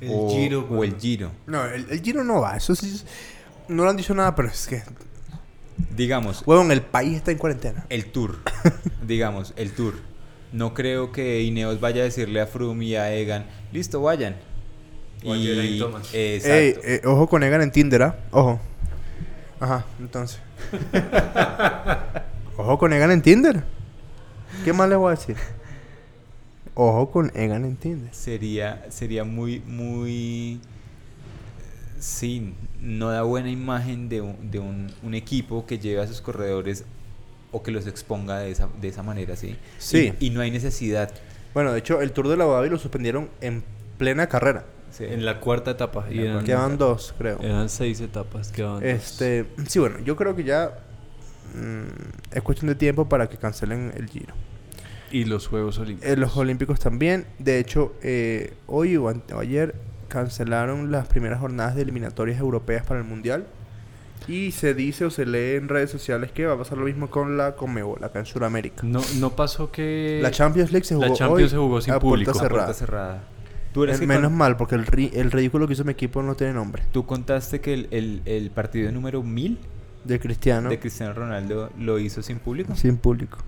[0.00, 0.96] El o, Giro, o el.
[1.00, 1.30] Giro.
[1.46, 2.56] No, el, el Giro no va.
[2.56, 2.86] Eso sí.
[2.94, 3.06] es-
[3.68, 4.82] No le han dicho nada, pero es que.
[5.96, 7.86] Digamos, Huevón, el país está en cuarentena.
[7.88, 8.38] el Tour,
[9.06, 9.94] digamos, el Tour.
[10.52, 14.36] No creo que Ineos vaya a decirle a Froome y a Egan, listo, vayan.
[15.24, 15.36] O a.
[15.36, 16.16] Exacto.
[16.16, 18.16] Ey, eh, ojo con Egan en Tinder, ¿ah?
[18.30, 18.60] Ojo.
[19.58, 20.40] Ajá, entonces.
[22.56, 23.64] ojo con Egan en Tinder.
[24.64, 25.36] ¿Qué más le voy a decir?
[26.74, 28.14] Ojo con Egan en Tinder.
[28.14, 30.60] sería, sería muy, muy...
[31.98, 36.20] Sí, no da buena imagen de, un, de un, un equipo que lleve a sus
[36.20, 36.84] corredores
[37.50, 39.56] o que los exponga de esa, de esa manera, ¿sí?
[39.78, 40.12] Sí.
[40.20, 41.10] Y, y no hay necesidad.
[41.54, 43.62] Bueno, de hecho, el Tour de la Dhabi lo suspendieron en
[43.96, 44.66] plena carrera.
[44.96, 45.04] ¿Sí?
[45.04, 46.44] en la cuarta etapa, y la eran.
[46.44, 47.38] Quedaban dos, creo.
[47.40, 48.88] eran seis etapas, quedaban dos.
[48.88, 50.78] Este, sí, bueno, yo creo que ya
[51.54, 54.34] mm, es cuestión de tiempo para que cancelen el Giro.
[55.10, 56.10] y los Juegos Olímpicos.
[56.10, 57.26] Eh, los Olímpicos también.
[57.38, 59.74] De hecho, eh, hoy o, o ayer
[60.08, 63.46] cancelaron las primeras jornadas de eliminatorias europeas para el Mundial.
[64.26, 67.10] Y se dice o se lee en redes sociales que va a pasar lo mismo
[67.10, 68.82] con la Conmebol, acá en Sudamérica.
[68.82, 70.18] No, no pasó que...
[70.22, 72.30] la Champions League se la jugó Champions hoy se jugó sin a puerta público.
[72.30, 72.64] A cerrada.
[72.64, 73.22] puerta cerrada.
[73.74, 76.22] Tú, eres Eh, menos con- mal, porque el, ri- el ridículo que hizo mi equipo
[76.22, 76.84] no tiene nombre.
[76.92, 79.58] tú contaste que el, el- el partido número 1000
[80.04, 82.74] De Cristiano, de Cristiano Ronaldo lo hizo sin público.
[82.76, 83.38] sin público.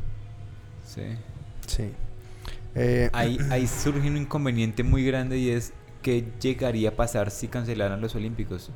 [0.85, 1.03] Sí.
[1.67, 1.91] Sí.
[2.75, 5.73] Eh, Ahí, ahí surge un inconveniente muy grande y es
[6.03, 8.71] que llegaría a pasar si cancelaran los Olímpicos.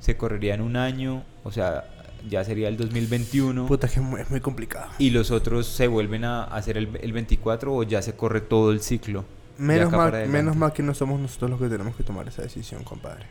[0.00, 1.84] Se correrían un año, o sea,
[2.28, 4.90] ya sería el 2021 puta, que es muy, es muy complicado.
[4.98, 8.70] y los otros se vuelven a hacer el, el 24 o ya se corre todo
[8.72, 9.24] el ciclo.
[9.58, 12.82] Menos mal, menos mal que no somos nosotros los que tenemos que tomar esa decisión,
[12.84, 13.26] compadre.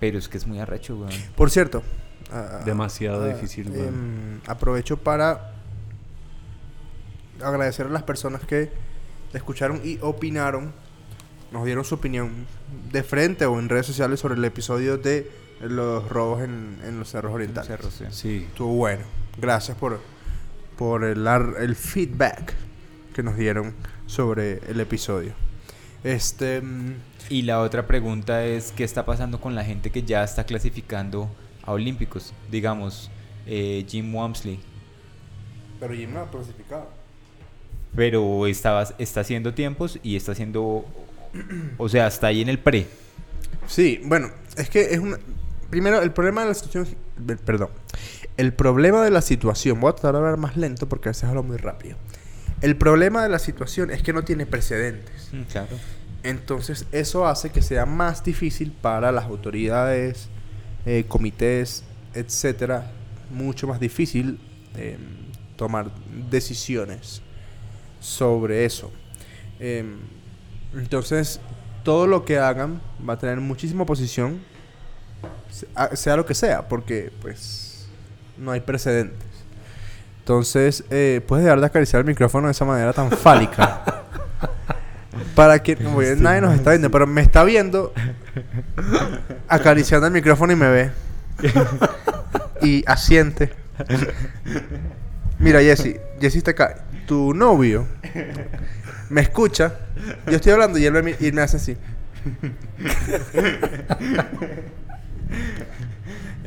[0.00, 1.10] Pero es que es muy arrecho, weón.
[1.36, 1.82] Por cierto,
[2.32, 3.86] ah, Demasiado ah, difícil, weón.
[3.88, 5.52] em, aprovecho para
[7.42, 8.70] agradecer a las personas que
[9.32, 10.72] escucharon y opinaron,
[11.52, 12.46] nos dieron su opinión
[12.92, 15.30] de frente o en redes sociales sobre el episodio de
[15.60, 17.66] los robos en, en los cerros orientales.
[17.68, 18.04] Cerro, sí.
[18.10, 18.46] Sí.
[18.48, 19.04] Estuvo bueno.
[19.40, 20.00] Gracias por,
[20.78, 22.54] por el, ar- el feedback
[23.14, 23.72] que nos dieron
[24.06, 25.32] sobre el episodio.
[26.02, 26.60] Este.
[26.60, 26.96] mm,
[27.30, 31.30] Y la otra pregunta es, ¿qué está pasando con la gente que ya está clasificando
[31.62, 32.34] a Olímpicos?
[32.50, 33.10] Digamos,
[33.46, 34.60] eh, Jim Wamsley.
[35.80, 36.88] Pero Jim no ha clasificado.
[37.96, 40.84] Pero estaba, está haciendo tiempos y está haciendo...
[41.78, 42.86] O sea, está ahí en el pre.
[43.66, 45.18] Sí, bueno, es que es una.
[45.70, 46.86] Primero, el problema de la situación.
[47.44, 47.70] Perdón.
[48.36, 49.80] El problema de la situación.
[49.80, 51.96] Voy a tratar de hablar más lento porque a veces hablo muy rápido.
[52.64, 55.28] El problema de la situación es que no tiene precedentes.
[55.52, 55.76] Claro.
[56.22, 60.30] Entonces, eso hace que sea más difícil para las autoridades,
[60.86, 61.84] eh, comités,
[62.14, 62.90] etcétera,
[63.30, 64.40] mucho más difícil
[64.78, 64.96] eh,
[65.56, 65.90] tomar
[66.30, 67.20] decisiones
[68.00, 68.90] sobre eso.
[69.60, 69.84] Eh,
[70.72, 71.40] entonces,
[71.82, 74.40] todo lo que hagan va a tener muchísima oposición,
[75.92, 77.88] sea lo que sea, porque pues
[78.38, 79.33] no hay precedentes.
[80.24, 84.04] Entonces, eh, puedes dejar de acariciar el micrófono de esa manera tan fálica.
[85.34, 87.92] Para que nadie nos está viendo, pero me está viendo
[89.48, 90.90] acariciando el micrófono y me ve.
[92.62, 93.52] y asiente.
[95.38, 96.86] Mira, Jesse, Jesse está acá.
[97.06, 97.86] Tu novio
[99.10, 99.74] me escucha.
[100.26, 101.76] Yo estoy hablando y él me, y me hace así.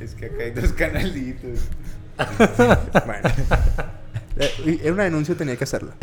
[0.02, 1.70] Es que acá hay dos canalitos.
[3.06, 3.30] Bueno.
[4.40, 5.94] Eh, Era una denuncia, tenía que hacerla.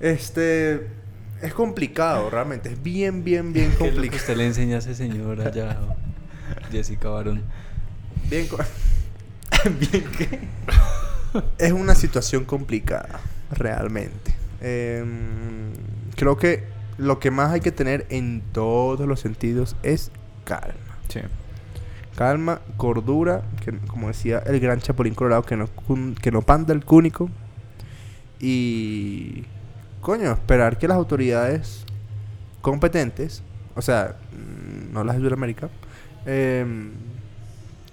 [0.00, 0.86] Este.
[1.42, 2.70] Es complicado, realmente.
[2.72, 4.20] Es bien, bien, bien ¿Qué es lo que complicado.
[4.22, 5.76] usted le enseña a ese señor allá,
[6.70, 7.42] Jessica Barón?
[8.30, 8.58] Bien, co-
[11.58, 14.34] es una situación complicada, realmente.
[14.62, 15.72] Em,
[16.16, 16.64] creo que
[16.98, 20.10] lo que más hay que tener en todos los sentidos es
[20.44, 20.72] calma.
[21.08, 21.20] Sí.
[22.16, 25.68] Calma, cordura, que como decía el gran Chapulín Colorado, que no,
[26.20, 27.28] que no panda el cúnico.
[28.40, 29.44] Y.
[30.00, 31.84] Coño, esperar que las autoridades
[32.60, 33.42] competentes,
[33.74, 35.68] o sea, mm, no las de Sudamérica,
[36.26, 36.90] em,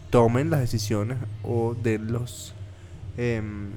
[0.10, 2.54] tomen las decisiones o den los.
[3.18, 3.70] em,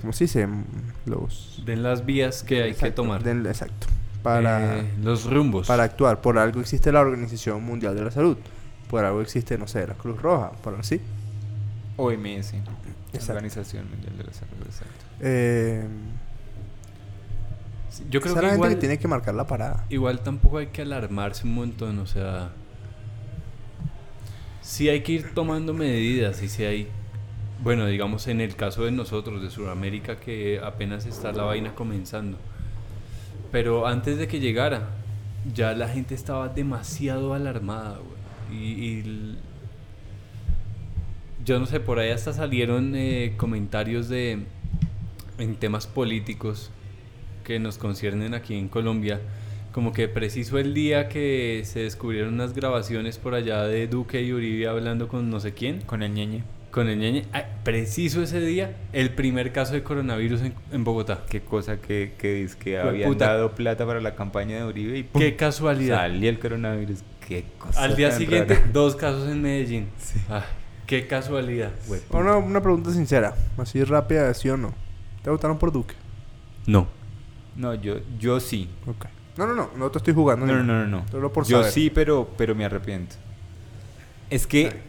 [0.00, 0.42] ¿Cómo se dice?
[0.42, 0.64] Em,
[1.06, 1.62] Los.
[1.66, 3.26] Den las vías que hay que tomar.
[3.26, 3.86] exacto.
[4.22, 5.66] Para Eh, los rumbos.
[5.66, 6.20] para actuar.
[6.20, 8.36] Por algo existe la Organización Mundial de la Salud.
[8.92, 11.00] Por algo existe, no sé, la Cruz Roja, por así.
[11.96, 12.52] OMS.
[12.52, 13.32] Exacto.
[13.32, 14.52] Organización Mundial de la Salud.
[14.66, 15.04] Exacto.
[15.20, 15.86] Eh,
[18.10, 19.86] Yo creo que igual, que tiene que marcar la parada.
[19.88, 22.50] igual tampoco hay que alarmarse un montón, o sea...
[24.60, 26.88] Sí hay que ir tomando medidas y si hay...
[27.62, 32.36] Bueno, digamos en el caso de nosotros, de Sudamérica, que apenas está la vaina comenzando.
[33.50, 34.90] Pero antes de que llegara,
[35.54, 38.11] ya la gente estaba demasiado alarmada, güey.
[38.52, 39.36] Y,
[41.44, 44.38] yo no sé, por ahí hasta salieron eh, comentarios de
[45.38, 46.70] en temas políticos
[47.44, 49.20] que nos conciernen aquí en Colombia,
[49.72, 54.32] como que preciso el día que se descubrieron unas grabaciones por allá de Duque y
[54.32, 56.44] Uribe hablando con no sé quién, Con el ñeñe.
[56.70, 57.24] con el ñeñe,
[57.64, 61.24] preciso ese día, el primer caso de coronavirus en, en Bogotá.
[61.28, 63.26] Qué cosa que, que dice que habían puta.
[63.32, 65.20] dado plata para la campaña de Uribe y ¡pum!
[65.20, 65.96] Qué casualidad.
[65.96, 67.00] Salía el coronavirus.
[67.32, 68.66] Qué cosa Al día tan siguiente, rara.
[68.72, 69.88] dos casos en Medellín.
[70.28, 70.42] Ay,
[70.86, 72.00] qué casualidad, güey.
[72.10, 74.74] Una, una pregunta sincera, así rápida, ¿sí o no?
[75.22, 75.94] ¿Te votaron por Duque?
[76.66, 76.86] No.
[77.56, 78.68] No, yo, yo sí.
[78.86, 79.06] Ok.
[79.36, 80.44] No, no, no, no te estoy jugando.
[80.46, 81.08] No, ni no, no, no.
[81.10, 81.72] Solo por Yo saber.
[81.72, 83.16] sí, pero, pero me arrepiento.
[84.30, 84.80] Es que,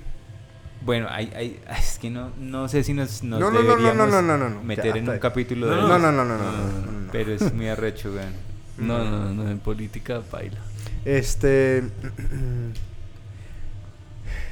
[0.86, 3.64] bueno, hay, hay, ay, es que no, no sé si nos, nos No, no, no,
[3.64, 4.64] no, deberíamos no, no, no, no.
[4.64, 6.92] meter Ya, en un capítulo No, de no, eso, no, no, no, no, no, no,
[7.02, 7.12] no.
[7.12, 8.34] Pero es muy arrecho, weón.
[8.78, 10.58] No, no, no, en política baila.
[11.06, 11.84] Este.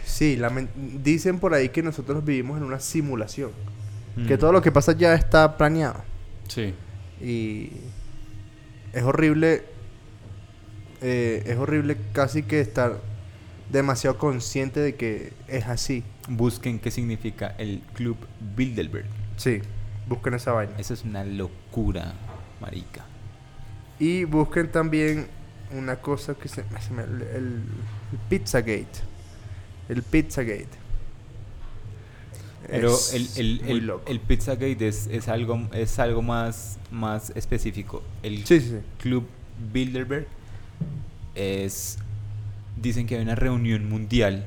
[0.06, 0.40] sí,
[1.04, 3.52] dicen por ahí que nosotros vivimos en una simulación.
[4.28, 6.04] Que todo lo que pasa ya está planeado.
[6.48, 6.74] Sí.
[7.22, 7.72] Y.
[8.94, 9.64] Es horrible.
[11.02, 13.00] eh, es horrible casi que estar
[13.72, 16.04] demasiado consciente de que es así.
[16.28, 18.18] Busquen qué significa el Club
[18.56, 19.06] Bilderberg.
[19.38, 19.62] Sí,
[20.08, 20.74] busquen esa vaina.
[20.78, 22.14] Eso es una locura,
[22.60, 23.06] marica.
[23.98, 25.28] Y busquen también
[25.74, 27.62] una cosa que se, se me- el, el
[28.30, 28.88] Pizzagate.
[29.90, 30.68] El Pizzagate.
[32.68, 34.04] Pero Es el, el, muy el, loco.
[34.10, 38.02] el Pizzagate es, es algo, es algo más, más específico.
[38.24, 38.78] El Sí, sí, sí.
[39.00, 39.26] Club
[39.74, 40.28] Bilderberg
[41.36, 41.98] es.
[42.82, 44.46] Dicen que hay una reunión mundial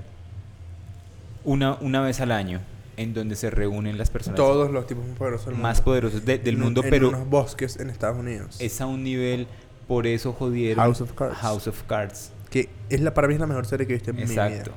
[1.45, 2.61] una, una vez al año
[2.97, 5.85] en donde se reúnen las personas Todos los tipos más poderosos del más mundo.
[5.85, 8.57] poderosos de- del En un- mundo, en pero unos bosques en Estados Unidos.
[8.61, 9.47] es a un nivel.
[9.89, 11.37] Por eso jodieron House of Cards.
[11.37, 12.33] House of Cards.
[12.51, 14.49] Que es la, para mí es la mejor serie que he visto en mi vida.
[14.49, 14.73] Exacto.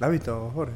[0.00, 0.74] ¿La has visto, Jorge?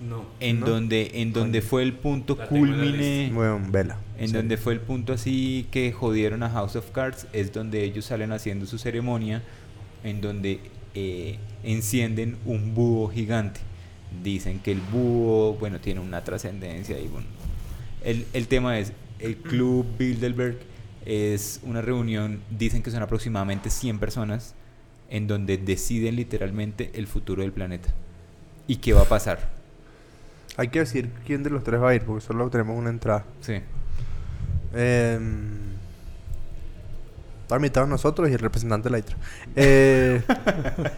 [0.00, 0.24] No.
[0.40, 0.66] En ¿No?
[0.66, 3.30] donde, en donde fue el punto culmine.
[3.32, 3.96] Bueno, vela.
[4.18, 4.34] En Sí.
[4.34, 8.32] donde fue el punto así que jodieron a House of Cards, es donde ellos salen
[8.32, 9.42] haciendo su ceremonia,
[10.04, 10.60] en donde
[10.94, 13.60] eh, encienden un búho gigante.
[14.22, 17.26] Dicen que el búho, bueno, tiene una trascendencia y bueno.
[18.04, 20.58] El, el tema es, el Club Bilderberg
[21.06, 24.54] es una reunión, dicen que son aproximadamente 100 personas,
[25.08, 27.90] en donde deciden literalmente el futuro del planeta.
[28.66, 29.50] ¿Y qué va a pasar?
[30.56, 33.24] Hay que decir quién de los tres va a ir, porque solo tenemos una entrada.
[33.40, 33.60] Sí.
[34.74, 35.18] Eh,
[37.42, 39.16] está invitados nosotros y el representante de la ITRA.
[39.54, 40.22] Eh,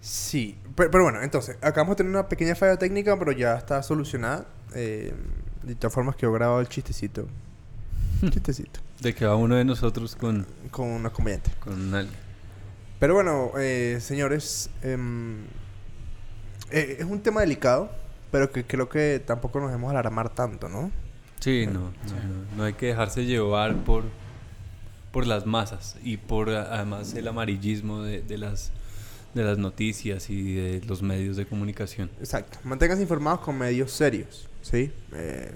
[0.00, 3.84] sí, pero, pero bueno, entonces, acabamos de tener una pequeña falla técnica, pero ya está
[3.84, 4.46] solucionada.
[4.74, 5.14] Eh,
[5.62, 7.26] de todas formas, quedó grabado el chistecito.
[8.30, 8.80] chistecito.
[9.00, 11.50] De que va uno de nosotros con, Con una comediante.
[11.60, 12.16] con alguien.
[12.98, 15.38] Pero bueno, eh, señores, em,
[16.70, 17.90] eh, es un tema delicado,
[18.30, 20.90] pero que creo que tampoco nos debemos alarmar tanto, ¿no?
[21.40, 24.04] Sí, no, no, no, no hay que dejarse llevar por,
[25.12, 28.70] por las masas y por además el amarillismo de, de las,
[29.32, 32.10] de las noticias y de los medios de comunicación.
[32.18, 32.58] Exacto.
[32.64, 34.92] Manténganse informados con medios serios, ¿sí?
[35.14, 35.50] Eh,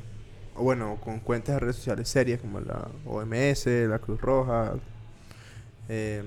[0.57, 4.75] o bueno, con cuentas de redes sociales serias como la OMS, la Cruz Roja.
[5.89, 6.27] em,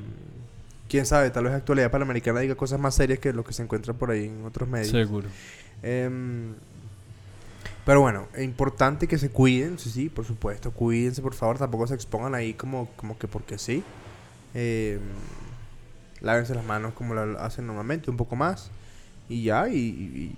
[0.90, 3.94] Quién sabe, tal vez Actualidad Panamericana diga cosas más serias que lo que se encuentra
[3.94, 4.88] por ahí en otros medios.
[4.90, 5.28] Seguro.
[5.84, 6.54] Em,
[7.86, 10.72] pero bueno, es importante que se cuiden, sí, sí, por supuesto.
[10.72, 11.58] Cuídense, por favor.
[11.58, 13.84] Tampoco se expongan ahí como, como que porque sí.
[14.54, 15.00] Em,
[16.22, 18.72] lávense las manos como lo hacen normalmente, un poco más.
[19.30, 20.36] Y ya, y, y-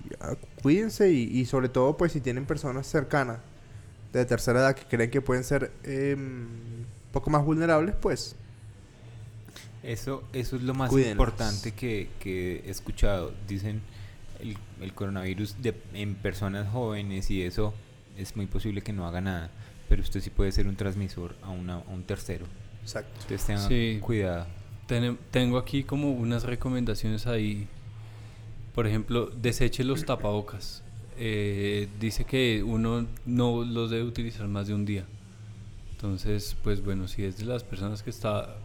[0.62, 1.10] cuídense.
[1.12, 3.38] Y, y sobre todo, pues si tienen personas cercanas
[4.12, 8.34] de tercera edad que creen que pueden ser em, un poco más vulnerables, pues
[9.82, 11.12] Eso, eso es lo más Cuídenlos.
[11.14, 13.32] importante que, que he escuchado.
[13.48, 13.80] Dicen
[14.40, 17.72] el, el coronavirus de, en personas jóvenes y eso
[18.18, 19.50] es muy posible que no haga nada.
[19.88, 22.46] Pero usted sí puede ser un transmisor a, una, a un tercero.
[22.82, 23.10] exacto.
[23.22, 23.98] Entonces tenga Sí.
[24.02, 24.46] cuidado.
[24.88, 27.66] Tenem- tengo aquí como unas recomendaciones ahí.
[28.74, 30.82] Por ejemplo, deseche los tapabocas.
[31.18, 35.04] Eh, dice que uno no los debe utilizar más de un día.
[35.92, 38.56] Entonces, pues bueno, si es de las personas que está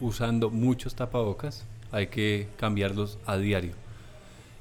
[0.00, 3.72] usando muchos tapabocas, hay que cambiarlos a diario.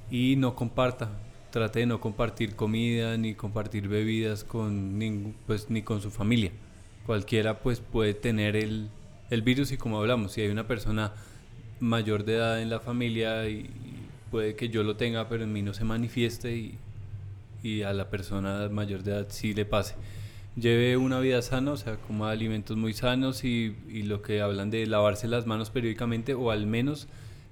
[0.10, 1.10] Y no comparta,
[1.52, 6.52] trate de no compartir comida ni compartir bebidas con ningún, pues ni con su familia.
[7.06, 8.90] Cualquiera pues puede tener el,
[9.30, 11.14] el virus y como hablamos, si hay una persona
[11.80, 13.70] mayor de edad en la familia y,
[14.32, 16.78] puede que yo lo tenga pero en mí no se manifieste y,
[17.64, 19.96] y a la persona mayor de edad sí le pase.
[20.56, 24.72] Lleve una vida sana, o sea, coma alimentos muy sanos y, y lo que hablan
[24.72, 27.08] de lavarse las manos periódicamente o al menos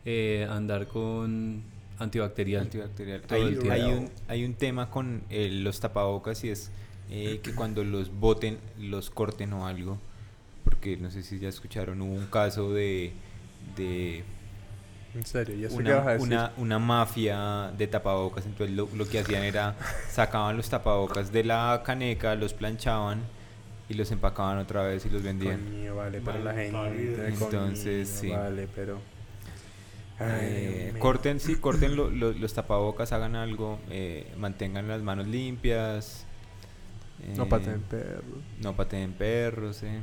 [0.05, 1.61] eh, andar con
[1.99, 2.63] antibacterial.
[2.63, 3.21] Antibacterial.
[3.29, 6.71] Hay, hay un, hay un tema con eh, los tapabocas y es
[7.11, 9.99] eh, que cuando los boten, los corten o algo.
[10.63, 13.11] Porque no sé si ya escucharon, hubo un caso de,
[13.77, 14.23] de
[15.15, 16.27] En serio, ya sé qué vas a una, decir.
[16.27, 18.45] una, una mafia de tapabocas.
[18.45, 19.75] Entonces lo, lo que hacían era
[20.11, 23.21] sacaban los tapabocas de la caneca, los planchaban
[23.87, 25.61] y los empacaban otra vez y los vendían.
[25.63, 27.27] Coño, vale, pero la gente.
[27.27, 28.29] Entonces, coño, sí.
[28.29, 28.99] Vale, pero.
[30.17, 35.27] Ay, Eh, corten, sí, corten lo- lo- los tapabocas, hagan algo, eh, mantengan las manos
[35.27, 36.25] limpias.
[37.35, 38.23] No eh, pateen perros.
[38.61, 40.01] No pateen perros, eh.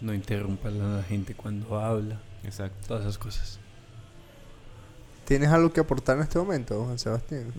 [0.00, 2.88] No interrumpan a la gente cuando habla, Exacto.
[2.88, 3.60] todas esas cosas.
[5.24, 7.52] ¿Tienes algo que aportar en este momento, Juan Sebastián?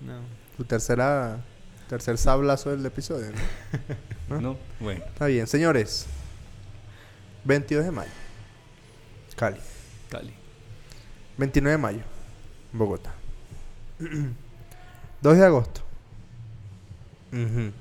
[0.00, 0.20] No.
[0.56, 1.40] Tu tercera.
[1.88, 3.26] Tercer sablazo del episodio,
[4.28, 4.40] ¿no?
[4.40, 4.56] ¿No?
[4.78, 5.04] Bueno.
[5.06, 6.06] Está bien, señores.
[7.44, 8.10] 22 de mayo.
[9.36, 9.58] Cali.
[10.08, 10.32] Cali.
[11.36, 12.02] 29 de mayo.
[12.72, 13.12] Bogotá.
[15.22, 15.80] 2 de agosto.
[17.32, 17.72] Ujú.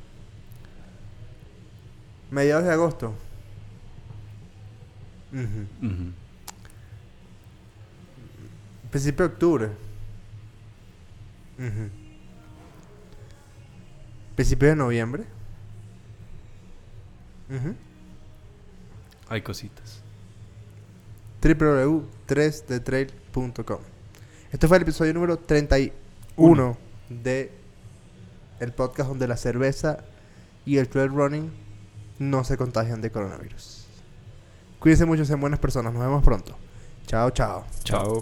[2.31, 3.13] Mediados de agosto.
[8.91, 9.69] Principio de octubre.
[14.35, 15.23] Principio de noviembre.
[19.27, 20.01] Hay cositas.
[21.41, 23.79] www.3detrail.com
[24.51, 26.77] Este fue el episodio número 31
[27.09, 27.51] de
[28.59, 30.03] el podcast donde la cerveza
[30.65, 31.51] y el trail running
[32.19, 33.85] no se contagian de coronavirus.
[34.79, 35.93] Cuídense mucho, sean buenas personas.
[35.93, 36.55] Nos vemos pronto.
[37.07, 37.65] Chao, chao.
[37.83, 38.21] Chao.